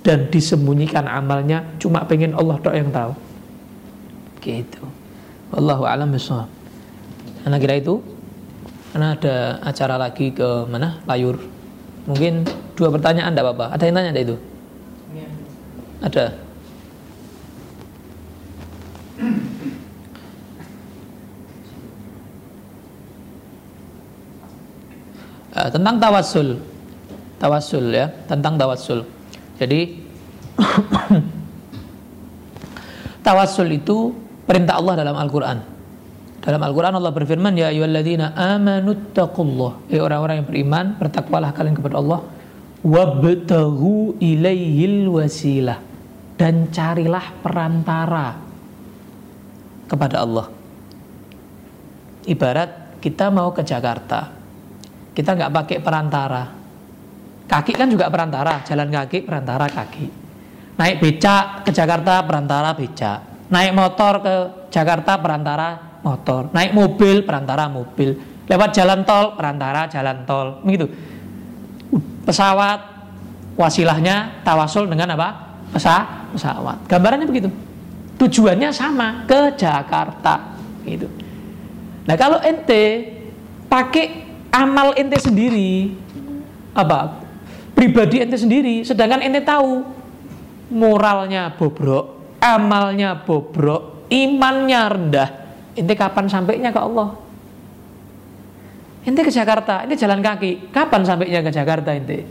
dan 0.00 0.26
disembunyikan 0.32 1.06
amalnya 1.06 1.76
cuma 1.78 2.02
pengen 2.08 2.34
Allah 2.34 2.56
tok 2.58 2.74
yang 2.74 2.90
tahu. 2.90 3.12
Gitu. 4.40 4.82
Wallahu 5.52 5.84
a'lam. 5.86 6.14
Karena 7.44 7.56
kira 7.60 7.74
itu 7.76 8.00
karena 8.90 9.14
ada 9.14 9.60
acara 9.62 9.94
lagi 10.00 10.32
ke 10.34 10.66
mana? 10.66 10.98
Layur. 11.04 11.59
Mungkin 12.08 12.48
dua 12.78 12.88
pertanyaan 12.88 13.32
enggak 13.32 13.44
apa-apa. 13.44 13.66
Ada 13.76 13.82
yang 13.84 13.94
tanya 13.96 14.10
ada 14.12 14.22
itu? 14.22 14.36
Ya. 15.12 15.28
Ada. 16.00 16.24
Uh, 25.50 25.68
tentang 25.68 25.96
tawasul. 26.00 26.48
Tawasul 27.36 27.84
ya, 27.92 28.06
tentang 28.28 28.56
tawasul. 28.56 29.04
Jadi 29.60 30.00
tawasul 33.26 33.68
itu 33.76 34.12
perintah 34.48 34.80
Allah 34.80 35.04
dalam 35.04 35.16
Al-Qur'an. 35.20 35.79
Dalam 36.40 36.60
Al-Quran 36.64 36.96
Allah 36.96 37.12
berfirman, 37.12 37.52
Ya 37.52 37.68
ayuhalladzina 37.68 38.32
amanu 38.32 39.12
taqullah. 39.12 39.84
Ya 39.92 40.00
orang-orang 40.00 40.40
yang 40.40 40.48
beriman, 40.48 40.84
bertakwalah 40.96 41.52
kalian 41.52 41.76
kepada 41.76 42.00
Allah. 42.00 42.24
Wabtahu 42.80 44.16
ilaihil 44.16 45.12
wasilah. 45.12 45.76
Dan 46.40 46.72
carilah 46.72 47.36
perantara 47.44 48.40
kepada 49.84 50.24
Allah. 50.24 50.48
Ibarat 52.24 52.96
kita 53.04 53.28
mau 53.28 53.52
ke 53.52 53.60
Jakarta. 53.60 54.32
Kita 55.12 55.36
nggak 55.36 55.52
pakai 55.52 55.78
perantara. 55.84 56.42
Kaki 57.44 57.72
kan 57.76 57.92
juga 57.92 58.08
perantara, 58.08 58.64
jalan 58.64 58.88
kaki 58.88 59.28
perantara 59.28 59.68
kaki. 59.68 60.06
Naik 60.80 60.96
becak 61.02 61.68
ke 61.68 61.70
Jakarta 61.76 62.24
perantara 62.24 62.72
becak. 62.72 63.52
Naik 63.52 63.76
motor 63.76 64.24
ke 64.24 64.34
Jakarta 64.72 65.20
perantara 65.20 65.89
motor, 66.00 66.48
naik 66.52 66.72
mobil 66.72 67.22
perantara 67.24 67.68
mobil, 67.68 68.16
lewat 68.48 68.70
jalan 68.72 69.04
tol 69.04 69.36
perantara 69.36 69.86
jalan 69.86 70.24
tol, 70.24 70.60
begitu. 70.64 70.88
Pesawat 72.24 72.80
wasilahnya 73.56 74.44
tawasul 74.46 74.88
dengan 74.88 75.14
apa? 75.16 75.28
Pesa, 75.70 76.26
pesawat. 76.32 76.86
Gambarannya 76.88 77.26
begitu. 77.28 77.48
Tujuannya 78.20 78.68
sama 78.72 79.24
ke 79.24 79.56
Jakarta, 79.56 80.56
gitu. 80.84 81.08
Nah 82.04 82.16
kalau 82.16 82.40
ente 82.44 83.16
pakai 83.70 84.28
amal 84.52 84.92
ente 84.98 85.16
sendiri, 85.16 85.94
apa? 86.76 87.22
Pribadi 87.72 88.20
ente 88.20 88.36
sendiri, 88.36 88.84
sedangkan 88.84 89.24
ente 89.24 89.40
tahu 89.40 89.84
moralnya 90.68 91.54
bobrok, 91.56 92.36
amalnya 92.42 93.16
bobrok, 93.24 94.06
imannya 94.12 94.80
rendah, 94.90 95.28
Ente 95.78 95.94
kapan 95.94 96.26
sampainya 96.26 96.74
ke 96.74 96.80
Allah? 96.80 97.14
Ente 99.06 99.20
ke 99.24 99.32
Jakarta, 99.32 99.86
ini 99.86 99.94
jalan 99.96 100.20
kaki. 100.20 100.74
Kapan 100.74 101.00
sampainya 101.06 101.40
ke 101.40 101.50
Jakarta 101.54 101.94
ente? 101.94 102.26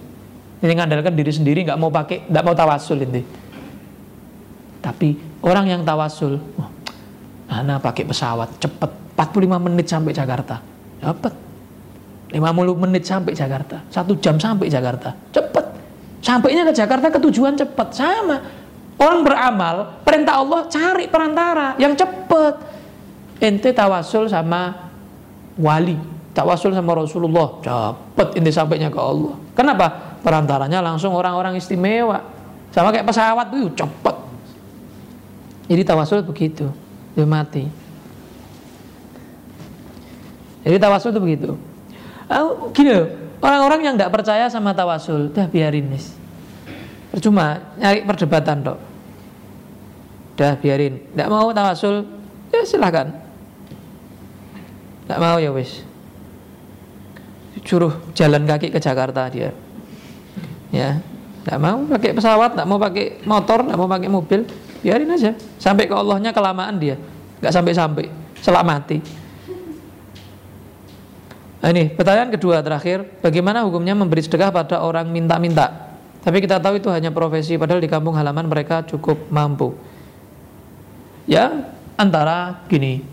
Ini 0.59 0.73
ngandalkan 0.75 1.15
diri 1.15 1.31
sendiri, 1.31 1.63
nggak 1.63 1.79
mau 1.79 1.87
pakai, 1.89 2.27
nggak 2.27 2.43
mau 2.43 2.53
tawasul 2.53 2.99
ente. 3.01 3.23
Tapi 4.79 5.39
orang 5.41 5.65
yang 5.71 5.81
tawasul, 5.87 6.35
oh, 6.39 6.69
pakai 7.79 8.03
pesawat 8.05 8.59
cepet 8.59 8.91
45 9.15 9.65
menit 9.67 9.87
sampai 9.87 10.11
Jakarta. 10.15 10.63
Cepet. 10.99 11.33
50 12.29 12.83
menit 12.85 13.03
sampai 13.03 13.33
Jakarta. 13.33 13.81
Satu 13.89 14.15
jam 14.21 14.37
sampai 14.37 14.69
Jakarta. 14.69 15.11
Cepet. 15.33 15.65
Sampainya 16.21 16.63
ke 16.67 16.73
Jakarta 16.75 17.09
ke 17.09 17.19
tujuan 17.27 17.57
cepet. 17.57 17.87
Sama. 17.91 18.37
Orang 18.99 19.23
beramal, 19.23 20.03
perintah 20.03 20.43
Allah 20.43 20.67
cari 20.67 21.07
perantara 21.07 21.79
yang 21.79 21.95
cepet 21.95 22.53
ente 23.39 23.71
tawasul 23.71 24.27
sama 24.27 24.91
wali 25.59 26.19
tawasul 26.39 26.71
sama 26.71 26.95
Rasulullah. 26.95 27.59
Cepet 27.59 28.39
ente 28.39 28.51
sampainya 28.53 28.87
ke 28.87 28.99
Allah. 28.99 29.35
Kenapa? 29.51 30.15
Perantaranya 30.23 30.79
langsung 30.79 31.11
orang-orang 31.15 31.59
istimewa. 31.59 32.23
Sama 32.69 32.93
kayak 32.93 33.07
pesawat 33.07 33.49
tuh 33.51 33.71
cepet. 33.75 34.15
Jadi 35.69 35.81
tawasul 35.85 36.23
begitu 36.23 36.69
dia 37.13 37.25
mati. 37.27 37.65
Jadi 40.63 40.77
tawasul 40.77 41.11
itu 41.11 41.21
begitu. 41.21 41.49
Oh, 42.29 42.69
gini 42.71 42.93
orang-orang 43.41 43.79
yang 43.83 43.93
tidak 43.97 44.13
percaya 44.21 44.45
sama 44.47 44.71
tawasul 44.77 45.33
udah 45.33 45.49
biarin 45.49 45.89
nis 45.89 46.13
percuma 47.09 47.73
nyari 47.81 48.05
perdebatan 48.05 48.61
dok. 48.61 48.77
Udah 50.37 50.53
biarin. 50.61 51.01
Tidak 51.09 51.27
mau 51.27 51.49
tawasul 51.49 52.05
ya 52.53 52.61
silahkan 52.63 53.28
Tak 55.09 55.17
mau 55.17 55.41
ya 55.41 55.49
wis. 55.49 55.81
Suruh 57.65 57.97
jalan 58.13 58.45
kaki 58.45 58.69
ke 58.69 58.77
Jakarta 58.77 59.25
dia. 59.33 59.49
Ya, 60.69 61.01
tak 61.41 61.57
mau 61.57 61.81
pakai 61.89 62.13
pesawat, 62.13 62.53
tak 62.53 62.65
mau 62.69 62.77
pakai 62.77 63.25
motor, 63.25 63.65
tak 63.65 63.73
mau 63.73 63.89
pakai 63.89 64.05
mobil, 64.05 64.45
biarin 64.85 65.09
aja. 65.09 65.33
Sampai 65.57 65.89
ke 65.89 65.93
Allahnya 65.97 66.29
kelamaan 66.29 66.77
dia, 66.77 66.93
nggak 67.41 67.49
sampai-sampai, 67.49 68.05
selamati. 68.37 69.01
Nah, 71.59 71.69
ini 71.73 71.91
pertanyaan 71.91 72.29
kedua 72.31 72.61
terakhir, 72.61 73.17
bagaimana 73.19 73.65
hukumnya 73.65 73.97
memberi 73.97 74.21
sedekah 74.23 74.53
pada 74.53 74.79
orang 74.85 75.09
minta-minta? 75.09 75.89
Tapi 76.21 76.37
kita 76.39 76.61
tahu 76.61 76.77
itu 76.77 76.87
hanya 76.93 77.09
profesi, 77.09 77.57
padahal 77.57 77.81
di 77.81 77.89
kampung 77.89 78.13
halaman 78.13 78.45
mereka 78.45 78.85
cukup 78.85 79.17
mampu. 79.33 79.73
Ya, 81.25 81.73
antara 81.97 82.63
gini, 82.69 83.03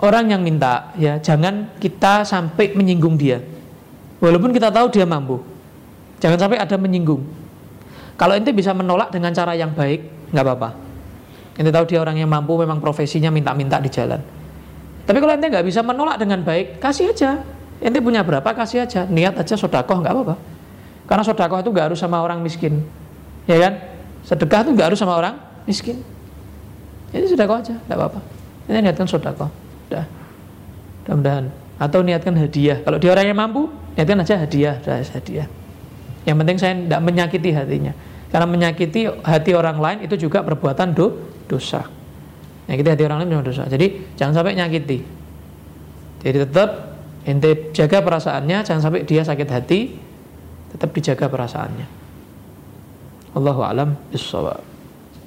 orang 0.00 0.28
yang 0.28 0.42
minta 0.44 0.92
ya 1.00 1.16
jangan 1.20 1.76
kita 1.80 2.24
sampai 2.26 2.76
menyinggung 2.76 3.16
dia. 3.16 3.40
Walaupun 4.20 4.52
kita 4.52 4.72
tahu 4.72 4.88
dia 4.92 5.04
mampu. 5.04 5.40
Jangan 6.20 6.48
sampai 6.48 6.56
ada 6.60 6.76
menyinggung. 6.80 7.20
Kalau 8.16 8.32
ente 8.32 8.48
bisa 8.56 8.72
menolak 8.72 9.12
dengan 9.12 9.32
cara 9.36 9.52
yang 9.52 9.76
baik 9.76 10.32
nggak 10.32 10.44
apa-apa. 10.44 10.70
Ente 11.60 11.68
tahu 11.72 11.84
dia 11.84 12.00
orang 12.00 12.16
yang 12.16 12.28
mampu 12.28 12.56
memang 12.56 12.80
profesinya 12.80 13.28
minta-minta 13.28 13.76
di 13.76 13.92
jalan. 13.92 14.20
Tapi 15.04 15.18
kalau 15.20 15.32
ente 15.36 15.52
nggak 15.52 15.64
bisa 15.64 15.84
menolak 15.84 16.16
dengan 16.16 16.40
baik 16.40 16.80
kasih 16.80 17.12
aja. 17.12 17.44
Ente 17.76 18.00
punya 18.00 18.24
berapa 18.24 18.48
kasih 18.56 18.88
aja. 18.88 19.04
Niat 19.04 19.36
aja 19.36 19.54
sodakoh 19.56 20.00
nggak 20.00 20.12
apa-apa. 20.12 20.36
Karena 21.04 21.22
sodakoh 21.24 21.60
itu 21.60 21.70
nggak 21.72 21.92
harus 21.92 22.00
sama 22.00 22.24
orang 22.24 22.40
miskin. 22.40 22.80
Ya 23.44 23.60
kan? 23.60 23.72
Sedekah 24.24 24.64
itu 24.64 24.70
nggak 24.72 24.86
harus 24.92 24.98
sama 25.00 25.12
orang 25.12 25.36
miskin. 25.68 26.00
Jadi 27.12 27.28
sodakoh 27.28 27.60
aja 27.60 27.76
nggak 27.84 27.96
apa-apa. 28.00 28.20
Ini 28.66 28.80
niatkan 28.80 29.04
sodakoh 29.04 29.65
Dah. 29.92 30.06
Mudah-mudahan. 31.06 31.50
Atau 31.76 32.00
niatkan 32.02 32.34
hadiah. 32.34 32.80
Kalau 32.82 32.96
dia 32.96 33.12
orang 33.12 33.26
yang 33.28 33.38
mampu, 33.38 33.68
niatkan 33.94 34.18
aja 34.22 34.40
hadiah, 34.40 34.80
dah 34.80 34.98
hadiah. 34.98 35.46
Yang 36.26 36.36
penting 36.42 36.56
saya 36.58 36.72
tidak 36.74 37.00
menyakiti 37.04 37.50
hatinya. 37.54 37.92
Karena 38.32 38.46
menyakiti 38.50 39.06
hati 39.22 39.52
orang 39.54 39.78
lain 39.78 39.98
itu 40.02 40.18
juga 40.18 40.42
perbuatan 40.42 40.96
do, 40.96 41.14
dosa. 41.46 41.86
Nyakiti 42.66 42.88
hati 42.90 43.02
orang 43.06 43.22
lain 43.22 43.28
memang 43.30 43.46
dosa. 43.46 43.62
Jadi 43.70 44.16
jangan 44.18 44.42
sampai 44.42 44.58
nyakiti. 44.58 44.98
Jadi 46.26 46.36
tetap 46.42 46.98
ente 47.22 47.70
jaga 47.70 48.02
perasaannya, 48.02 48.66
jangan 48.66 48.82
sampai 48.82 49.06
dia 49.06 49.22
sakit 49.22 49.48
hati, 49.48 49.80
tetap 50.74 50.90
dijaga 50.90 51.30
perasaannya. 51.30 51.86
Allahu 53.38 53.62
alam 53.62 53.94
bisawab. 54.10 54.75